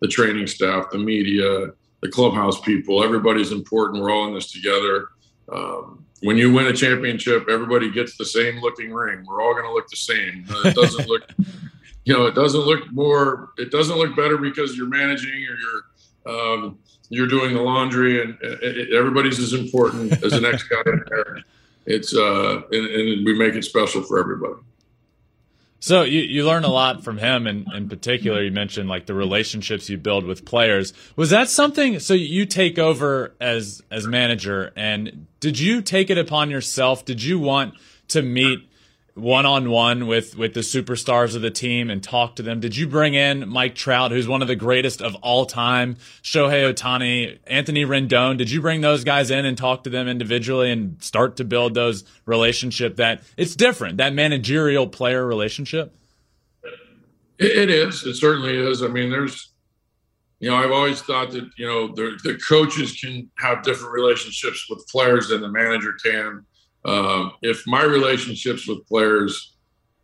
the 0.00 0.08
training 0.08 0.46
staff, 0.46 0.90
the 0.90 0.98
media, 0.98 1.68
the 2.02 2.08
clubhouse 2.08 2.60
people, 2.60 3.02
everybody's 3.02 3.52
important. 3.52 4.02
We're 4.02 4.12
all 4.12 4.28
in 4.28 4.34
this 4.34 4.52
together. 4.52 5.08
Um, 5.50 6.04
when 6.22 6.36
you 6.36 6.52
win 6.52 6.66
a 6.66 6.72
championship, 6.72 7.48
everybody 7.48 7.90
gets 7.90 8.16
the 8.16 8.24
same 8.24 8.60
looking 8.60 8.92
ring. 8.92 9.24
We're 9.26 9.42
all 9.42 9.52
going 9.52 9.66
to 9.66 9.72
look 9.72 9.88
the 9.88 9.96
same. 9.96 10.44
It 10.64 10.74
doesn't 10.74 11.08
look, 11.08 11.30
you 12.04 12.14
know, 12.14 12.26
it 12.26 12.34
doesn't 12.34 12.62
look 12.62 12.90
more. 12.92 13.50
It 13.56 13.70
doesn't 13.70 13.96
look 13.96 14.16
better 14.16 14.36
because 14.36 14.76
you're 14.76 14.88
managing 14.88 15.30
or 15.30 15.56
you're 15.56 15.84
um, 16.26 16.78
you're 17.10 17.26
doing 17.26 17.54
the 17.54 17.62
laundry, 17.62 18.22
and 18.22 18.36
it, 18.42 18.94
everybody's 18.94 19.38
as 19.38 19.54
important 19.54 20.12
as 20.22 20.32
the 20.32 20.40
next 20.40 20.64
guy 20.64 20.82
in 20.84 21.02
there. 21.08 21.38
It's 21.86 22.14
uh, 22.14 22.62
and, 22.70 22.86
and 22.86 23.24
we 23.24 23.38
make 23.38 23.54
it 23.54 23.64
special 23.64 24.02
for 24.02 24.18
everybody. 24.18 24.60
So 25.80 26.02
you, 26.02 26.22
you 26.22 26.44
learn 26.46 26.64
a 26.64 26.68
lot 26.68 27.04
from 27.04 27.18
him, 27.18 27.46
and 27.46 27.66
in 27.72 27.88
particular, 27.88 28.42
you 28.42 28.50
mentioned 28.50 28.88
like 28.88 29.06
the 29.06 29.14
relationships 29.14 29.88
you 29.88 29.96
build 29.96 30.24
with 30.24 30.44
players. 30.44 30.92
Was 31.14 31.30
that 31.30 31.48
something? 31.48 32.00
So 32.00 32.14
you 32.14 32.46
take 32.46 32.78
over 32.78 33.34
as 33.40 33.82
as 33.90 34.06
manager, 34.06 34.72
and 34.74 35.26
did 35.40 35.58
you 35.58 35.80
take 35.80 36.10
it 36.10 36.18
upon 36.18 36.50
yourself? 36.50 37.04
Did 37.04 37.22
you 37.22 37.38
want 37.38 37.74
to 38.08 38.22
meet 38.22 38.67
one 39.18 39.46
on 39.46 39.70
one 39.70 40.06
with 40.06 40.36
with 40.36 40.54
the 40.54 40.60
superstars 40.60 41.34
of 41.34 41.42
the 41.42 41.50
team 41.50 41.90
and 41.90 42.02
talk 42.02 42.36
to 42.36 42.42
them? 42.42 42.60
Did 42.60 42.76
you 42.76 42.86
bring 42.86 43.14
in 43.14 43.48
Mike 43.48 43.74
Trout, 43.74 44.10
who's 44.10 44.28
one 44.28 44.42
of 44.42 44.48
the 44.48 44.56
greatest 44.56 45.02
of 45.02 45.14
all 45.16 45.46
time, 45.46 45.96
Shohei 46.22 46.72
Ohtani, 46.72 47.38
Anthony 47.46 47.84
Rendon? 47.84 48.38
Did 48.38 48.50
you 48.50 48.60
bring 48.60 48.80
those 48.80 49.04
guys 49.04 49.30
in 49.30 49.44
and 49.44 49.56
talk 49.56 49.84
to 49.84 49.90
them 49.90 50.08
individually 50.08 50.70
and 50.70 51.02
start 51.02 51.36
to 51.36 51.44
build 51.44 51.74
those 51.74 52.04
relationship 52.26 52.96
that 52.96 53.22
it's 53.36 53.54
different 53.54 53.98
that 53.98 54.14
managerial 54.14 54.86
player 54.86 55.26
relationship? 55.26 55.94
it 57.38 57.70
is. 57.70 58.04
It 58.04 58.14
certainly 58.14 58.56
is. 58.56 58.82
I 58.82 58.88
mean, 58.88 59.10
there's 59.10 59.52
you 60.40 60.50
know, 60.50 60.56
I've 60.56 60.70
always 60.70 61.02
thought 61.02 61.32
that 61.32 61.50
you 61.56 61.66
know 61.66 61.88
the, 61.88 62.18
the 62.22 62.38
coaches 62.38 63.00
can 63.00 63.30
have 63.38 63.62
different 63.62 63.92
relationships 63.92 64.66
with 64.70 64.86
players 64.88 65.28
than 65.28 65.40
the 65.40 65.48
manager 65.48 65.94
can 66.04 66.44
um, 66.84 67.32
if 67.42 67.66
my 67.66 67.82
relationships 67.82 68.66
with 68.66 68.86
players 68.86 69.54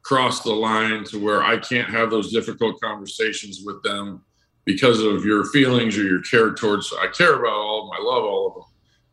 cross 0.02 0.42
the 0.42 0.52
line 0.52 1.04
to 1.04 1.18
where 1.18 1.42
I 1.42 1.56
can't 1.56 1.88
have 1.88 2.10
those 2.10 2.30
difficult 2.32 2.80
conversations 2.80 3.62
with 3.64 3.82
them 3.82 4.22
because 4.64 5.00
of 5.00 5.24
your 5.24 5.44
feelings 5.46 5.96
or 5.96 6.04
your 6.04 6.22
care 6.22 6.52
towards, 6.52 6.92
I 7.00 7.08
care 7.08 7.34
about 7.34 7.52
all 7.52 7.82
of 7.82 7.90
them, 7.90 8.00
I 8.00 8.10
love 8.10 8.24
all 8.24 8.46
of 8.48 8.54
them. 8.54 8.64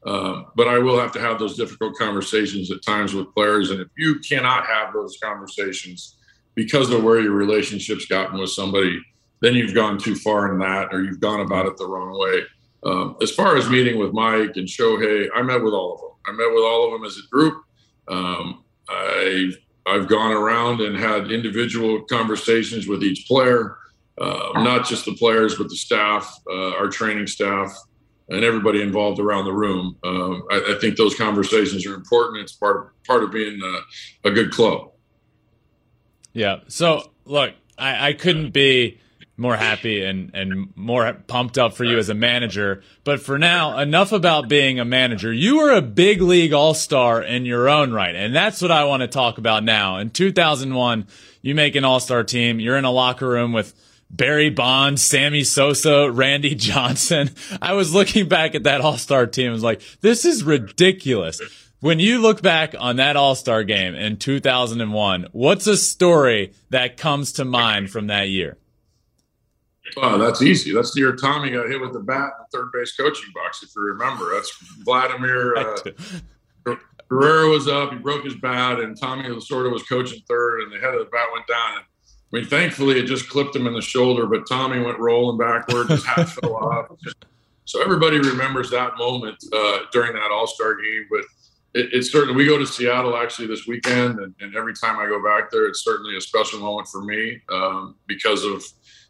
Um, 0.04 0.45
but 0.56 0.67
I 0.67 0.80
will 0.80 1.00
have 1.00 1.12
to 1.13 1.19
have 1.19 1.38
those 1.38 1.56
difficult 1.56 1.95
conversations 1.95 2.71
at 2.71 2.84
times 2.84 3.13
with 3.13 3.34
players. 3.36 3.69
And 3.69 3.80
if 3.80 3.88
you 3.95 4.19
cannot 4.19 4.65
have 4.65 4.93
those 4.93 5.17
conversations 5.21 6.17
because 6.56 6.89
of 6.89 7.04
where 7.04 7.21
your 7.21 7.34
relationship's 7.34 8.06
gotten 8.06 8.39
with 8.39 8.50
somebody, 8.50 9.00
then 9.41 9.54
you've 9.54 9.76
gone 9.76 9.97
too 9.97 10.15
far 10.15 10.52
in 10.52 10.60
that 10.60 10.93
or 10.93 11.04
you've 11.04 11.19
gone 11.19 11.41
about 11.41 11.67
it 11.67 11.78
the 11.78 11.86
wrong 11.86 12.17
way. 12.19 12.41
Um, 12.84 13.15
as 13.22 13.32
far 13.32 13.58
as 13.58 13.70
meeting 13.70 14.00
with 14.00 14.13
Mike 14.13 14.58
and 14.58 14.67
Shohei, 14.67 15.28
I 15.36 15.41
met 15.44 15.62
with 15.63 15.74
all 15.74 15.94
of 15.94 16.00
them. 16.00 16.10
I 16.26 16.32
met 16.32 16.54
with 16.54 16.63
all 16.63 16.86
of 16.86 16.91
them 16.94 17.06
as 17.06 17.17
a 17.17 17.28
group. 17.30 17.63
Um, 18.08 18.63
I've 18.89 19.58
I've 19.86 20.08
gone 20.08 20.32
around 20.32 20.82
and 20.82 20.96
had 20.96 21.32
individual 21.32 22.04
conversations 22.04 22.88
with 22.88 23.04
each 23.04 23.28
player, 23.28 23.78
uh, 24.20 24.52
not 24.56 24.88
just 24.88 25.06
the 25.06 25.15
players, 25.15 25.56
but 25.56 25.70
the 25.70 25.76
staff, 25.76 26.39
uh, 26.50 26.76
our 26.76 26.88
training 26.88 27.28
staff, 27.28 27.76
and 28.30 28.44
everybody 28.44 28.82
involved 28.82 29.20
around 29.20 29.46
the 29.46 29.54
room. 29.54 29.98
Um, 30.04 30.44
I, 30.52 30.76
I, 30.76 30.80
think 30.80 30.98
those 30.98 31.15
conversations 31.15 31.86
are 31.86 31.96
important. 31.96 32.41
It's 32.41 32.54
part 32.54 32.94
part 33.06 33.24
of 33.24 33.32
being 33.32 33.60
a, 33.63 34.30
a 34.30 34.32
good 34.32 34.52
club. 34.52 34.91
Yeah. 36.34 36.60
So 36.67 37.12
look, 37.26 37.54
I, 37.78 38.10
I 38.10 38.13
couldn't 38.13 38.52
be 38.52 39.00
more 39.38 39.56
happy 39.56 40.04
and, 40.04 40.32
and 40.34 40.76
more 40.76 41.13
pumped 41.28 41.58
up 41.58 41.74
for 41.74 41.84
you 41.84 41.98
as 41.98 42.10
a 42.10 42.13
manager. 42.13 42.84
But 43.04 43.22
for 43.22 43.39
now, 43.39 43.80
enough 43.80 44.12
about 44.12 44.48
being 44.48 44.80
a 44.80 44.86
manager. 44.86 45.34
You 45.34 45.58
were 45.58 45.72
a 45.72 45.82
big 45.82 46.22
league 46.22 46.54
all 46.54 46.74
star 46.74 47.22
in 47.22 47.46
your 47.46 47.67
own 47.67 47.91
right. 47.91 48.15
And 48.15 48.36
that's 48.36 48.62
what 48.62 48.72
I 48.72 48.86
want 48.86 49.02
to 49.02 49.08
talk 49.08 49.38
about 49.38 49.63
now. 49.63 49.98
In 49.98 50.10
2001, 50.10 51.08
you 51.41 51.56
make 51.56 51.76
an 51.76 51.84
all 51.84 52.00
star 52.00 52.24
team. 52.24 52.60
You're 52.60 52.78
in 52.78 52.86
a 52.86 52.91
locker 52.91 53.28
room 53.28 53.52
with 53.52 53.74
Barry 54.12 54.50
Bonds, 54.50 55.02
Sammy 55.02 55.44
Sosa, 55.44 56.12
Randy 56.12 56.54
Johnson. 56.56 57.32
I 57.62 57.74
was 57.74 57.94
looking 57.94 58.28
back 58.28 58.54
at 58.54 58.63
that 58.63 58.82
all 58.82 58.98
star 58.98 59.26
team. 59.26 59.50
I 59.50 59.54
was 59.54 59.63
like, 59.63 59.82
this 60.02 60.26
is 60.26 60.44
ridiculous. 60.44 61.41
When 61.82 61.98
you 61.98 62.20
look 62.22 62.44
back 62.44 62.76
on 62.78 62.98
that 62.98 63.15
All 63.15 63.34
Star 63.34 63.63
game 63.63 63.96
in 63.96 64.17
2001, 64.17 65.30
what's 65.32 65.65
a 65.65 65.76
story 65.76 66.54
that 66.70 66.96
comes 66.96 67.32
to 67.34 67.44
mind 67.44 67.89
from 67.89 68.06
that 68.06 68.30
year? 68.30 68.58
Oh, 69.98 70.17
that's 70.17 70.41
easy. 70.41 70.74
That's 70.74 70.94
the 70.94 71.02
year 71.02 71.15
Tommy 71.15 71.50
got 71.50 71.67
hit 71.67 71.82
with 71.82 71.94
the 71.94 72.00
bat 72.00 72.32
in 72.38 72.46
the 72.52 72.58
third 72.58 72.72
base 72.72 72.96
coaching 72.96 73.32
box, 73.34 73.63
if 73.63 73.70
you 73.76 73.82
remember. 73.82 74.34
That's 74.34 74.52
Vladimir 74.84 75.56
uh, 76.65 76.76
Guerrero 77.10 77.50
was 77.50 77.67
up. 77.67 77.91
He 77.91 77.98
broke 77.98 78.24
his 78.24 78.36
bat, 78.36 78.80
and 78.80 78.98
Tommy 78.98 79.24
Lasorda 79.24 79.72
was 79.72 79.84
coaching 79.84 80.22
third, 80.30 80.62
and 80.62 80.72
the 80.72 80.80
head 80.80 80.94
of 80.94 81.00
the 81.00 81.12
bat 81.12 81.28
went 81.34 81.46
down. 81.48 81.78
And, 81.78 81.86
I 82.34 82.38
mean, 82.38 82.46
thankfully, 82.46 82.98
it 82.98 83.04
just 83.04 83.28
clipped 83.28 83.56
him 83.56 83.67
in 83.67 83.74
the 83.74 83.82
shoulder, 83.82 84.26
but 84.28 84.48
Tommy 84.48 84.80
went 84.80 84.98
rolling 84.98 85.38
backward. 85.38 85.89
His 85.89 86.06
hat 86.06 86.30
fell 86.41 86.56
off. 86.56 86.86
So 87.65 87.82
everybody 87.82 88.17
remembers 88.20 88.70
that 88.72 88.98
moment 88.98 89.44
uh, 89.52 89.80
during 89.91 90.13
that 90.13 90.32
All 90.32 90.48
Star 90.48 90.76
game. 90.76 91.08
But 91.10 91.22
it, 91.74 91.89
it's 91.94 92.12
certainly 92.12 92.36
we 92.36 92.46
go 92.46 92.58
to 92.58 92.65
Seattle 92.65 93.17
actually 93.17 93.48
this 93.48 93.67
weekend, 93.67 94.20
and, 94.20 94.34
and, 94.39 94.56
every 94.56 94.74
time 94.74 94.98
I 94.98 95.08
go 95.08 95.22
back 95.22 95.52
there, 95.52 95.67
it's 95.67 95.84
certainly 95.84 96.15
a 96.15 96.22
special 96.22 96.60
moment 96.60 96.88
for 96.88 97.02
me 97.04 97.41
um, 97.50 97.96
because 98.08 98.46
of 98.46 98.63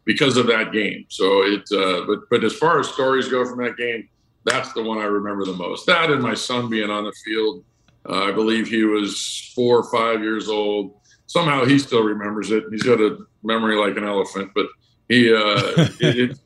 because 0.05 0.37
of 0.37 0.47
that 0.47 0.71
game. 0.71 1.05
So 1.09 1.43
it, 1.43 1.61
uh, 1.71 2.05
but 2.05 2.29
but 2.29 2.43
as 2.43 2.53
far 2.53 2.79
as 2.79 2.89
stories 2.89 3.27
go 3.27 3.45
from 3.45 3.63
that 3.63 3.77
game, 3.77 4.09
that's 4.45 4.73
the 4.73 4.83
one 4.83 4.97
I 4.97 5.05
remember 5.05 5.45
the 5.45 5.53
most. 5.53 5.85
That 5.85 6.09
and 6.09 6.21
my 6.21 6.33
son 6.33 6.69
being 6.69 6.89
on 6.89 7.03
the 7.03 7.13
field. 7.25 7.63
Uh, 8.09 8.23
I 8.23 8.31
believe 8.31 8.67
he 8.67 8.83
was 8.83 9.51
four 9.55 9.77
or 9.77 9.91
five 9.91 10.21
years 10.21 10.49
old. 10.49 10.95
Somehow 11.27 11.65
he 11.65 11.77
still 11.77 12.03
remembers 12.03 12.49
it. 12.51 12.63
He's 12.71 12.83
got 12.83 12.99
a 12.99 13.19
memory 13.43 13.75
like 13.75 13.95
an 13.95 14.03
elephant, 14.03 14.51
but 14.55 14.65
he 15.07 15.31
uh, 15.31 15.37
it, 15.99 16.31
it, 16.31 16.39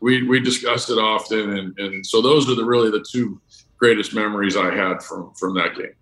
we 0.00 0.26
we 0.26 0.40
discussed 0.40 0.90
it 0.90 0.98
often, 0.98 1.58
and 1.58 1.78
and 1.78 2.06
so 2.06 2.22
those 2.22 2.48
are 2.48 2.54
the 2.54 2.64
really 2.64 2.90
the 2.90 3.04
two 3.08 3.40
greatest 3.76 4.14
memories 4.14 4.56
I 4.56 4.74
had 4.74 5.02
from 5.02 5.34
from 5.34 5.54
that 5.54 5.76
game. 5.76 5.94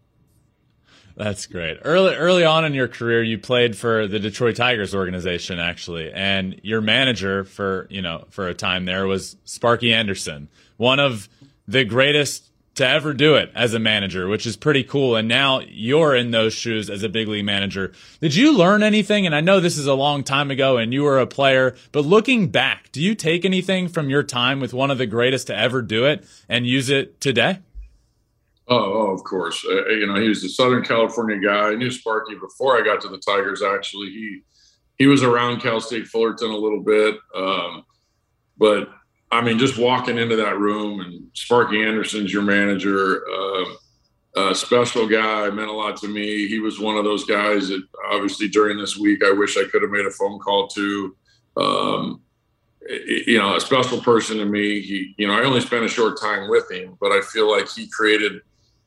That's 1.19 1.47
great. 1.47 1.79
Early 1.85 2.15
early 2.15 2.45
on 2.45 2.65
in 2.65 2.75
your 2.75 2.87
career, 2.87 3.25
you 3.25 3.39
played 3.39 3.77
for 3.77 4.07
the 4.07 4.21
Detroit 4.21 4.55
Tigers 4.55 4.95
organization, 4.95 5.59
actually, 5.59 6.13
and 6.13 6.61
your 6.63 6.81
manager 6.81 7.43
for 7.43 7.89
you 7.91 8.01
know 8.01 8.27
for 8.31 8.47
a 8.47 8.55
time 8.55 8.85
there 8.85 9.05
was 9.05 9.37
Sparky 9.45 9.93
Anderson, 9.93 10.49
one 10.77 11.01
of 11.01 11.29
the 11.67 11.85
greatest 11.85 12.45
to 12.77 12.87
ever 12.87 13.13
do 13.13 13.35
it 13.35 13.51
as 13.57 13.75
a 13.75 13.81
manager, 13.81 14.29
which 14.29 14.47
is 14.47 14.57
pretty 14.57 14.85
cool. 14.85 15.17
And 15.17 15.27
now 15.27 15.59
you're 15.59 16.15
in 16.15 16.31
those 16.31 16.55
shoes 16.55 16.89
as 16.89 17.03
a 17.03 17.09
big 17.09 17.27
league 17.27 17.45
manager. 17.45 17.91
Did 18.21 18.37
you 18.37 18.57
learn 18.57 18.85
anything? 18.85 19.27
And 19.27 19.35
I 19.35 19.41
know 19.41 19.59
this 19.59 19.77
is 19.77 19.89
a 19.89 19.95
long 19.95 20.23
time 20.23 20.53
ago 20.53 20.77
and 20.77 20.95
you 20.95 21.03
were 21.03 21.19
a 21.19 21.27
player, 21.27 21.75
but 21.91 22.07
looking 22.07 22.47
back, 22.51 22.93
do 22.93 23.03
you 23.03 23.17
take 23.17 23.45
anything 23.45 23.89
from 23.89 24.09
your 24.09 24.23
time 24.23 24.61
with 24.61 24.73
one 24.73 24.93
of 24.93 24.99
the 24.99 25.07
greatest 25.07 25.49
to 25.49 25.57
ever 25.57 25.83
do 25.83 26.05
it 26.05 26.25
and 26.49 26.69
use 26.69 26.89
it 26.89 27.21
today? 27.21 27.59
Oh, 28.69 28.93
oh 28.93 29.15
of 29.15 29.25
course. 29.25 29.65
Uh, 29.69 29.89
you 29.89 30.07
know, 30.07 30.17
he 30.17 30.29
was 30.29 30.45
a 30.45 30.49
Southern 30.49 30.85
California 30.85 31.39
guy. 31.39 31.71
I 31.71 31.75
knew 31.75 31.91
Sparky 31.91 32.35
before 32.35 32.79
I 32.79 32.85
got 32.85 33.01
to 33.03 33.09
the 33.09 33.19
Tigers. 33.19 33.63
Actually, 33.63 34.11
he 34.11 34.43
he 34.99 35.07
was 35.07 35.23
around 35.23 35.61
Cal 35.61 35.81
State 35.81 36.09
Fullerton 36.09 36.51
a 36.51 36.57
little 36.57 36.83
bit, 36.83 37.17
um, 37.35 37.85
but 38.59 38.91
I 39.31 39.41
mean, 39.43 39.59
just 39.59 39.79
walking 39.79 40.19
into 40.19 40.37
that 40.37 40.59
room 40.59 41.01
and 41.01 41.29
Sparky 41.35 41.83
Anderson's 41.83 42.33
your 42.33 42.43
manager, 42.43 43.23
uh, 43.29 44.55
special 44.55 45.07
guy, 45.07 45.51
meant 45.51 45.69
a 45.69 45.73
lot 45.73 45.97
to 45.99 46.09
me. 46.09 46.49
He 46.49 46.61
was 46.61 46.81
one 46.81 46.97
of 46.97 47.05
those 47.05 47.25
guys 47.25 47.69
that 47.69 47.83
obviously 48.11 48.49
during 48.49 48.79
this 48.79 48.97
week, 48.97 49.23
I 49.25 49.33
wish 49.33 49.57
I 49.57 49.65
could 49.71 49.83
have 49.83 49.91
made 49.91 50.07
a 50.07 50.11
phone 50.11 50.39
call 50.39 50.69
to. 50.69 51.17
Um, 51.57 52.23
you 52.89 53.39
know, 53.39 53.57
a 53.57 53.61
special 53.61 54.01
person 54.01 54.39
to 54.39 54.47
me. 54.47 54.81
He, 54.81 55.15
you 55.19 55.27
know, 55.27 55.35
I 55.35 55.45
only 55.45 55.61
spent 55.61 55.85
a 55.85 55.89
short 55.89 56.19
time 56.21 56.49
with 56.49 56.71
him, 56.71 56.97
but 57.01 57.13
I 57.13 57.21
feel 57.21 57.51
like 57.51 57.69
he 57.69 57.87
created 57.89 58.41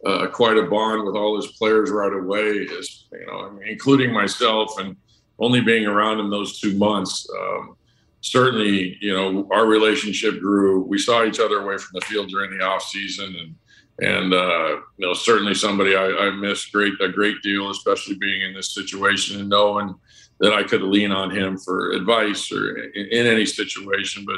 uh, 0.05 0.27
quite 0.27 0.57
a 0.57 0.63
bond 0.63 1.05
with 1.05 1.15
all 1.15 1.35
his 1.35 1.47
players 1.53 1.91
right 1.91 2.13
away. 2.13 2.67
You 2.67 3.25
know, 3.27 3.59
including 3.65 4.11
myself, 4.13 4.79
and 4.79 4.95
only 5.39 5.61
being 5.61 5.85
around 5.85 6.19
him 6.19 6.29
those 6.29 6.59
two 6.59 6.75
months. 6.77 7.27
Um, 7.37 7.75
certainly, 8.21 8.97
you 9.01 9.13
know, 9.13 9.47
our 9.51 9.65
relationship 9.65 10.39
grew. 10.39 10.83
We 10.83 10.97
saw 10.97 11.25
each 11.25 11.39
other 11.39 11.59
away 11.59 11.77
from 11.77 11.99
the 11.99 12.05
field 12.05 12.29
during 12.29 12.57
the 12.57 12.63
off 12.63 12.83
season, 12.83 13.35
and 13.35 13.55
and 13.99 14.33
uh, 14.33 14.77
you 14.97 15.07
know, 15.07 15.13
certainly 15.13 15.53
somebody 15.53 15.95
I, 15.95 16.07
I 16.07 16.31
miss 16.31 16.65
great 16.65 16.93
a 17.01 17.09
great 17.09 17.41
deal, 17.41 17.69
especially 17.69 18.15
being 18.15 18.41
in 18.41 18.53
this 18.53 18.73
situation 18.73 19.39
and 19.39 19.49
knowing 19.49 19.95
that 20.39 20.53
I 20.53 20.63
could 20.63 20.81
lean 20.81 21.11
on 21.11 21.29
him 21.29 21.57
for 21.57 21.91
advice 21.91 22.51
or 22.51 22.77
in, 22.77 23.07
in 23.07 23.27
any 23.27 23.45
situation. 23.45 24.25
But 24.25 24.37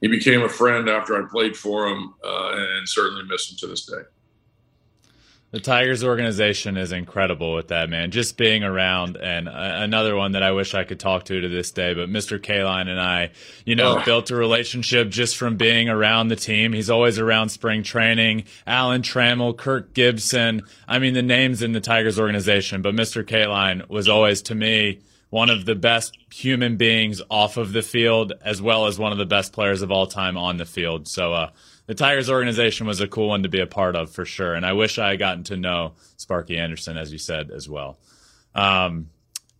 he 0.00 0.08
became 0.08 0.42
a 0.42 0.48
friend 0.48 0.88
after 0.88 1.16
I 1.16 1.28
played 1.28 1.56
for 1.56 1.88
him, 1.88 2.14
uh, 2.24 2.52
and 2.54 2.88
certainly 2.88 3.24
miss 3.24 3.50
him 3.50 3.56
to 3.58 3.66
this 3.66 3.86
day. 3.86 4.02
The 5.52 5.58
Tigers 5.58 6.04
organization 6.04 6.76
is 6.76 6.92
incredible 6.92 7.54
with 7.54 7.68
that, 7.68 7.90
man. 7.90 8.12
Just 8.12 8.36
being 8.36 8.62
around, 8.62 9.16
and 9.16 9.48
uh, 9.48 9.52
another 9.54 10.14
one 10.14 10.32
that 10.32 10.44
I 10.44 10.52
wish 10.52 10.74
I 10.74 10.84
could 10.84 11.00
talk 11.00 11.24
to 11.24 11.40
to 11.40 11.48
this 11.48 11.72
day. 11.72 11.92
But 11.92 12.08
Mr. 12.08 12.38
Kaline 12.38 12.86
and 12.86 13.00
I, 13.00 13.32
you 13.64 13.74
know, 13.74 13.98
oh. 13.98 14.04
built 14.04 14.30
a 14.30 14.36
relationship 14.36 15.08
just 15.08 15.36
from 15.36 15.56
being 15.56 15.88
around 15.88 16.28
the 16.28 16.36
team. 16.36 16.72
He's 16.72 16.88
always 16.88 17.18
around 17.18 17.48
spring 17.48 17.82
training. 17.82 18.44
Alan 18.64 19.02
Trammell, 19.02 19.56
Kirk 19.56 19.92
Gibson. 19.92 20.62
I 20.86 21.00
mean, 21.00 21.14
the 21.14 21.22
names 21.22 21.62
in 21.62 21.72
the 21.72 21.80
Tigers 21.80 22.20
organization. 22.20 22.80
But 22.80 22.94
Mr. 22.94 23.24
Kaline 23.24 23.88
was 23.88 24.08
always, 24.08 24.42
to 24.42 24.54
me, 24.54 25.00
one 25.30 25.50
of 25.50 25.64
the 25.64 25.74
best 25.74 26.16
human 26.32 26.76
beings 26.76 27.20
off 27.28 27.56
of 27.56 27.72
the 27.72 27.82
field, 27.82 28.34
as 28.44 28.62
well 28.62 28.86
as 28.86 29.00
one 29.00 29.10
of 29.10 29.18
the 29.18 29.26
best 29.26 29.52
players 29.52 29.82
of 29.82 29.90
all 29.90 30.06
time 30.06 30.36
on 30.36 30.58
the 30.58 30.64
field. 30.64 31.08
So, 31.08 31.32
uh, 31.32 31.50
the 31.90 31.96
Tigers 31.96 32.30
organization 32.30 32.86
was 32.86 33.00
a 33.00 33.08
cool 33.08 33.30
one 33.30 33.42
to 33.42 33.48
be 33.48 33.58
a 33.58 33.66
part 33.66 33.96
of 33.96 34.12
for 34.12 34.24
sure. 34.24 34.54
And 34.54 34.64
I 34.64 34.74
wish 34.74 34.96
I 34.96 35.08
had 35.08 35.18
gotten 35.18 35.42
to 35.42 35.56
know 35.56 35.94
Sparky 36.18 36.56
Anderson, 36.56 36.96
as 36.96 37.10
you 37.10 37.18
said, 37.18 37.50
as 37.50 37.68
well. 37.68 37.98
Um, 38.54 39.10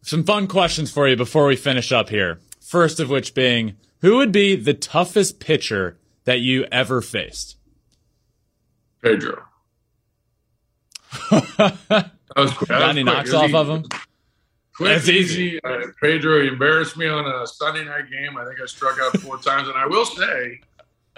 some 0.02 0.22
fun 0.22 0.46
questions 0.46 0.92
for 0.92 1.08
you 1.08 1.16
before 1.16 1.46
we 1.46 1.56
finish 1.56 1.90
up 1.90 2.08
here. 2.08 2.38
First 2.60 3.00
of 3.00 3.10
which 3.10 3.34
being, 3.34 3.74
who 4.00 4.18
would 4.18 4.30
be 4.30 4.54
the 4.54 4.74
toughest 4.74 5.40
pitcher 5.40 5.98
that 6.22 6.38
you 6.38 6.66
ever 6.70 7.02
faced? 7.02 7.56
Pedro. 9.02 9.42
that 11.32 12.12
was 12.36 12.52
quick. 12.52 12.68
Got 12.68 12.90
any 12.90 13.02
knocks 13.02 13.32
off 13.32 13.52
of 13.52 13.68
him? 13.68 13.86
Quick, 14.76 14.98
That's 14.98 15.08
easy. 15.08 15.42
easy. 15.46 15.64
Uh, 15.64 15.80
Pedro 16.00 16.46
embarrassed 16.46 16.96
me 16.96 17.08
on 17.08 17.26
a 17.26 17.44
Sunday 17.44 17.84
night 17.84 18.08
game. 18.08 18.36
I 18.36 18.44
think 18.44 18.60
I 18.62 18.66
struck 18.66 19.00
out 19.00 19.18
four 19.18 19.36
times. 19.38 19.66
And 19.66 19.76
I 19.76 19.86
will 19.88 20.04
say, 20.04 20.60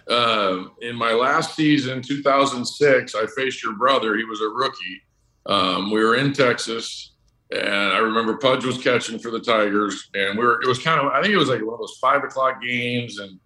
uh, 0.08 0.64
in 0.80 0.96
my 0.96 1.12
last 1.12 1.54
season, 1.54 2.02
2006, 2.02 3.14
I 3.14 3.26
faced 3.36 3.62
your 3.62 3.74
brother. 3.74 4.16
He 4.16 4.24
was 4.24 4.40
a 4.40 4.48
rookie. 4.48 5.02
Um, 5.46 5.90
we 5.90 6.02
were 6.04 6.16
in 6.16 6.32
Texas, 6.32 7.12
and 7.50 7.92
I 7.92 7.98
remember 7.98 8.36
Pudge 8.36 8.64
was 8.64 8.78
catching 8.78 9.18
for 9.18 9.30
the 9.30 9.40
Tigers, 9.40 10.10
and 10.14 10.38
we 10.38 10.44
were. 10.44 10.60
It 10.62 10.68
was 10.68 10.78
kind 10.78 11.00
of. 11.00 11.12
I 11.12 11.20
think 11.20 11.34
it 11.34 11.38
was 11.38 11.48
like 11.48 11.64
one 11.64 11.74
of 11.74 11.80
those 11.80 11.98
five 12.00 12.24
o'clock 12.24 12.62
games, 12.62 13.18
and 13.18 13.38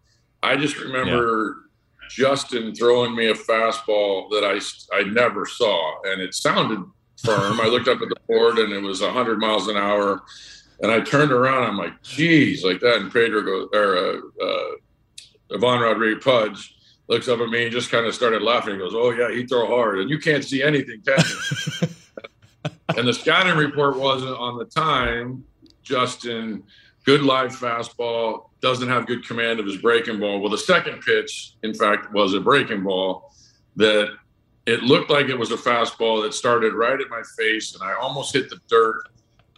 I 0.42 0.56
just 0.56 0.78
remember 0.78 1.56
yeah. 2.02 2.08
Justin 2.10 2.74
throwing 2.74 3.14
me 3.14 3.28
a 3.28 3.34
fastball 3.34 4.30
that 4.30 4.44
I 4.44 4.60
I 4.96 5.04
never 5.04 5.46
saw, 5.46 6.02
and 6.04 6.20
it 6.20 6.34
sounded 6.34 6.82
firm. 7.22 7.60
I 7.60 7.66
looked 7.66 7.88
up 7.88 8.00
at 8.00 8.08
the 8.08 8.16
board, 8.28 8.58
and 8.58 8.72
it 8.72 8.82
was 8.82 9.00
100 9.00 9.38
miles 9.38 9.68
an 9.68 9.76
hour. 9.76 10.22
And 10.80 10.92
I 10.92 11.00
turned 11.00 11.32
around. 11.32 11.64
I'm 11.64 11.78
like, 11.78 12.02
"Geez!" 12.02 12.62
Like 12.62 12.80
that. 12.80 12.96
And 12.96 13.10
Pedro 13.10 13.42
goes, 13.42 13.68
or 13.72 13.96
uh, 13.96 14.20
uh, 14.44 14.70
Ivan 15.52 15.80
Rodriguez 15.80 16.24
Pudge 16.24 16.76
looks 17.08 17.28
up 17.28 17.40
at 17.40 17.48
me 17.48 17.64
and 17.64 17.72
just 17.72 17.90
kind 17.90 18.06
of 18.06 18.14
started 18.14 18.42
laughing. 18.42 18.74
He 18.74 18.78
goes, 18.78 18.94
"Oh 18.94 19.10
yeah, 19.10 19.30
he 19.30 19.46
throw 19.46 19.66
hard, 19.66 20.00
and 20.00 20.10
you 20.10 20.18
can't 20.18 20.44
see 20.44 20.62
anything, 20.62 21.02
can 21.06 21.18
you?" 21.18 21.88
and 22.96 23.06
the 23.06 23.12
scouting 23.12 23.56
report 23.56 23.96
wasn't 23.96 24.36
on 24.36 24.58
the 24.58 24.64
time. 24.64 25.44
Justin, 25.82 26.64
good 27.04 27.22
live 27.22 27.52
fastball, 27.52 28.50
doesn't 28.60 28.88
have 28.88 29.06
good 29.06 29.26
command 29.26 29.60
of 29.60 29.66
his 29.66 29.76
breaking 29.76 30.18
ball. 30.18 30.40
Well, 30.40 30.50
the 30.50 30.58
second 30.58 31.00
pitch, 31.02 31.54
in 31.62 31.72
fact, 31.72 32.12
was 32.12 32.34
a 32.34 32.40
breaking 32.40 32.82
ball 32.82 33.32
that 33.76 34.08
it 34.66 34.82
looked 34.82 35.10
like 35.10 35.28
it 35.28 35.38
was 35.38 35.52
a 35.52 35.56
fastball 35.56 36.22
that 36.22 36.34
started 36.34 36.74
right 36.74 37.00
at 37.00 37.08
my 37.08 37.22
face, 37.38 37.74
and 37.74 37.82
I 37.82 37.94
almost 37.94 38.34
hit 38.34 38.50
the 38.50 38.58
dirt. 38.68 39.02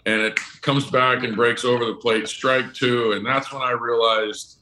And 0.05 0.23
it 0.23 0.37
comes 0.63 0.91
back 0.91 1.25
and 1.25 1.35
breaks 1.35 1.65
over 1.65 1.85
the 1.85 1.95
plate, 1.95 2.29
strike 2.29 2.73
two, 2.73 3.13
and 3.13 3.25
that's 3.25 3.53
when 3.53 3.63
I 3.63 3.73
realized 3.73 4.58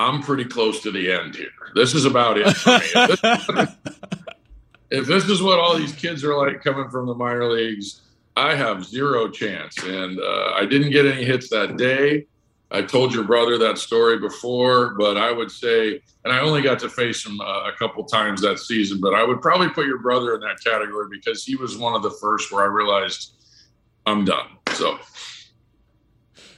I'm 0.00 0.22
pretty 0.22 0.46
close 0.46 0.80
to 0.84 0.90
the 0.90 1.12
end 1.12 1.36
here. 1.36 1.48
This 1.74 1.94
is 1.94 2.06
about 2.06 2.38
it 2.38 2.50
for 2.56 2.78
me. 2.78 3.66
if 4.90 5.06
this 5.06 5.28
is 5.28 5.42
what 5.42 5.58
all 5.58 5.76
these 5.76 5.92
kids 5.92 6.24
are 6.24 6.34
like 6.34 6.64
coming 6.64 6.88
from 6.88 7.06
the 7.06 7.14
minor 7.14 7.50
leagues, 7.50 8.00
I 8.34 8.54
have 8.54 8.82
zero 8.84 9.28
chance. 9.28 9.76
And 9.82 10.18
uh, 10.18 10.52
I 10.54 10.64
didn't 10.64 10.92
get 10.92 11.04
any 11.04 11.24
hits 11.24 11.50
that 11.50 11.76
day. 11.76 12.26
I 12.70 12.80
told 12.80 13.12
your 13.12 13.24
brother 13.24 13.58
that 13.58 13.76
story 13.76 14.18
before, 14.18 14.94
but 14.94 15.18
I 15.18 15.32
would 15.32 15.50
say, 15.50 16.00
and 16.24 16.32
I 16.32 16.40
only 16.40 16.62
got 16.62 16.78
to 16.78 16.88
face 16.88 17.26
him 17.26 17.38
uh, 17.40 17.68
a 17.68 17.72
couple 17.78 18.04
times 18.04 18.40
that 18.40 18.58
season, 18.58 19.00
but 19.00 19.12
I 19.12 19.22
would 19.22 19.42
probably 19.42 19.68
put 19.68 19.86
your 19.86 19.98
brother 19.98 20.34
in 20.34 20.40
that 20.40 20.64
category 20.64 21.08
because 21.10 21.44
he 21.44 21.56
was 21.56 21.76
one 21.76 21.94
of 21.94 22.02
the 22.02 22.12
first 22.12 22.50
where 22.50 22.62
I 22.62 22.68
realized 22.68 23.34
I'm 24.06 24.24
done. 24.24 24.46
So. 24.72 24.98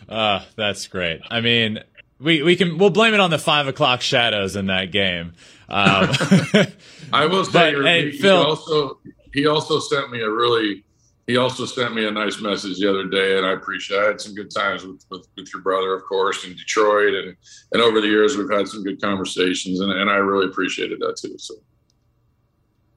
Uh, 0.08 0.44
that's 0.54 0.86
great. 0.86 1.22
I 1.30 1.40
mean, 1.40 1.80
we 2.22 2.42
we 2.42 2.56
can 2.56 2.78
we'll 2.78 2.90
blame 2.90 3.14
it 3.14 3.20
on 3.20 3.30
the 3.30 3.38
five 3.38 3.66
o'clock 3.66 4.00
shadows 4.00 4.56
in 4.56 4.66
that 4.66 4.92
game. 4.92 5.34
Um, 5.68 6.10
I 7.12 7.26
will 7.26 7.44
say, 7.46 7.74
but, 7.74 7.84
hey, 7.84 8.10
he, 8.10 8.18
Phil, 8.18 8.40
he 8.40 8.46
also 8.46 8.98
he 9.32 9.46
also 9.46 9.80
sent 9.80 10.10
me 10.10 10.20
a 10.20 10.30
really 10.30 10.84
he 11.26 11.36
also 11.36 11.66
sent 11.66 11.94
me 11.94 12.06
a 12.06 12.10
nice 12.10 12.40
message 12.40 12.78
the 12.78 12.90
other 12.90 13.06
day, 13.06 13.36
and 13.38 13.46
I 13.46 13.52
appreciate. 13.52 13.96
It. 13.96 14.02
I 14.02 14.06
had 14.08 14.20
some 14.20 14.34
good 14.34 14.50
times 14.50 14.84
with, 14.84 15.04
with, 15.10 15.28
with 15.36 15.52
your 15.52 15.62
brother, 15.62 15.94
of 15.94 16.04
course, 16.04 16.44
in 16.44 16.52
Detroit, 16.54 17.14
and 17.14 17.36
and 17.72 17.82
over 17.82 18.00
the 18.00 18.08
years 18.08 18.36
we've 18.36 18.50
had 18.50 18.68
some 18.68 18.82
good 18.82 19.00
conversations, 19.00 19.80
and, 19.80 19.92
and 19.92 20.10
I 20.10 20.16
really 20.16 20.46
appreciated 20.46 21.00
that 21.00 21.16
too. 21.16 21.36
So. 21.38 21.54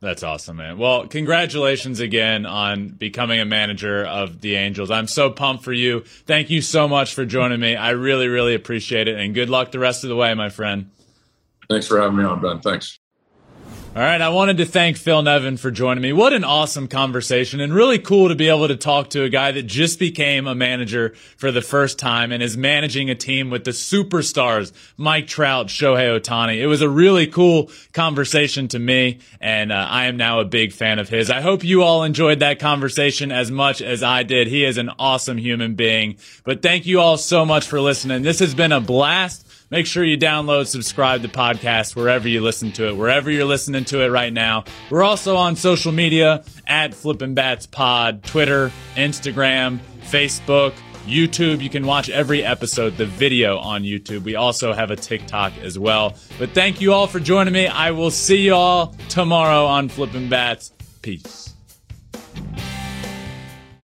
That's 0.01 0.23
awesome, 0.23 0.58
man. 0.58 0.77
Well, 0.77 1.08
congratulations 1.08 1.99
again 1.99 2.45
on 2.45 2.89
becoming 2.89 3.39
a 3.39 3.45
manager 3.45 4.05
of 4.05 4.41
the 4.41 4.55
Angels. 4.55 4.91
I'm 4.91 5.08
so 5.08 5.31
pumped 5.31 5.63
for 5.63 5.73
you. 5.73 6.01
Thank 6.01 6.49
you 6.49 6.62
so 6.62 6.88
much 6.88 7.13
for 7.13 7.25
joining 7.25 7.60
me. 7.60 7.75
I 7.75 7.91
really, 7.91 8.27
really 8.27 8.55
appreciate 8.55 9.08
it. 9.08 9.17
And 9.17 9.34
good 9.34 9.49
luck 9.49 9.71
the 9.71 9.79
rest 9.79 10.03
of 10.03 10.10
the 10.10 10.15
way, 10.15 10.34
my 10.34 10.49
friend. 10.49 10.91
Thanks 11.69 11.88
for 11.88 11.99
having 11.99 12.17
me 12.17 12.23
on, 12.23 12.41
Ben. 12.41 12.60
Thanks. 12.60 12.99
All 13.95 14.01
right, 14.01 14.19
I 14.19 14.27
wanted 14.27 14.58
to 14.58 14.65
thank 14.65 14.97
Phil 14.97 15.21
Nevin 15.21 15.55
for 15.55 15.71
joining 15.71 16.01
me. 16.01 16.12
What 16.12 16.34
an 16.34 16.43
awesome 16.43 16.89
conversation 16.89 17.62
and 17.62 17.73
really 17.73 17.97
cool 17.97 18.27
to 18.27 18.36
be 18.36 18.49
able 18.49 18.67
to 18.67 18.75
talk 18.75 19.10
to 19.12 19.23
a 19.23 19.29
guy 19.29 19.53
that 19.53 19.67
just 19.67 19.99
became 19.99 20.47
a 20.47 20.53
manager 20.53 21.13
for 21.38 21.49
the 21.49 21.62
first 21.62 21.97
time 21.97 22.34
and 22.34 22.43
is 22.43 22.58
managing 22.58 23.10
a 23.10 23.15
team 23.15 23.49
with 23.49 23.63
the 23.63 23.71
superstars, 23.71 24.73
Mike 24.97 25.27
Trout, 25.27 25.67
Shohei 25.67 26.19
Ohtani. 26.19 26.58
It 26.58 26.67
was 26.67 26.81
a 26.81 26.89
really 26.89 27.25
cool 27.25 27.71
conversation 27.93 28.67
to 28.67 28.79
me 28.79 29.19
and 29.39 29.71
uh, 29.71 29.88
I 29.89 30.08
am 30.08 30.17
now 30.17 30.41
a 30.41 30.45
big 30.45 30.73
fan 30.73 30.99
of 30.99 31.08
his. 31.08 31.29
I 31.29 31.39
hope 31.39 31.63
you 31.63 31.81
all 31.81 32.03
enjoyed 32.03 32.39
that 32.39 32.60
conversation 32.60 33.31
as 33.31 33.49
much 33.49 33.81
as 33.81 34.03
I 34.03 34.23
did. 34.23 34.49
He 34.49 34.65
is 34.65 34.77
an 34.77 34.91
awesome 34.99 35.38
human 35.38 35.75
being. 35.75 36.17
But 36.43 36.62
thank 36.62 36.86
you 36.86 36.99
all 36.99 37.15
so 37.15 37.45
much 37.45 37.65
for 37.65 37.79
listening. 37.79 38.23
This 38.23 38.39
has 38.39 38.53
been 38.53 38.73
a 38.73 38.81
blast. 38.81 39.44
Make 39.76 39.88
sure 39.88 40.06
you 40.06 40.18
download, 40.18 40.68
subscribe 40.68 41.22
to 41.22 41.28
the 41.28 41.34
podcast 41.34 41.98
wherever 41.98 42.30
you 42.30 42.40
listen 42.40 42.72
to 42.72 42.88
it, 42.88 42.96
wherever 42.96 43.30
you're 43.30 43.44
listening 43.44 43.84
to 43.84 44.02
it 44.04 44.08
right 44.08 44.32
now. 44.32 44.63
We're 44.90 45.04
also 45.04 45.36
on 45.36 45.58
social 45.58 45.92
media 45.92 46.46
at 46.65 46.94
Flippin' 46.94 47.34
Bats 47.34 47.65
Pod, 47.65 48.23
Twitter, 48.23 48.71
Instagram, 48.96 49.80
Facebook. 50.04 50.71
YouTube. 51.06 51.62
You 51.62 51.69
can 51.69 51.86
watch 51.86 52.10
every 52.10 52.42
episode, 52.42 52.96
the 52.96 53.06
video 53.06 53.58
on 53.58 53.84
YouTube. 53.84 54.23
We 54.23 54.36
also 54.36 54.71
have 54.71 54.92
a 54.92 54.96
TikTok 54.96 55.52
as 55.62 55.78
well. 55.78 56.15
But 56.40 56.52
thank 56.52 56.80
you 56.80 56.94
all 56.94 57.06
for 57.06 57.19
joining 57.19 57.54
me. 57.54 57.67
I 57.67 57.92
will 57.92 58.12
see 58.12 58.46
you 58.46 58.56
all 58.56 58.96
tomorrow 59.10 59.65
on 59.65 59.90
Flipping 59.90 60.30
Bats. 60.30 60.71
Peace. 61.02 61.54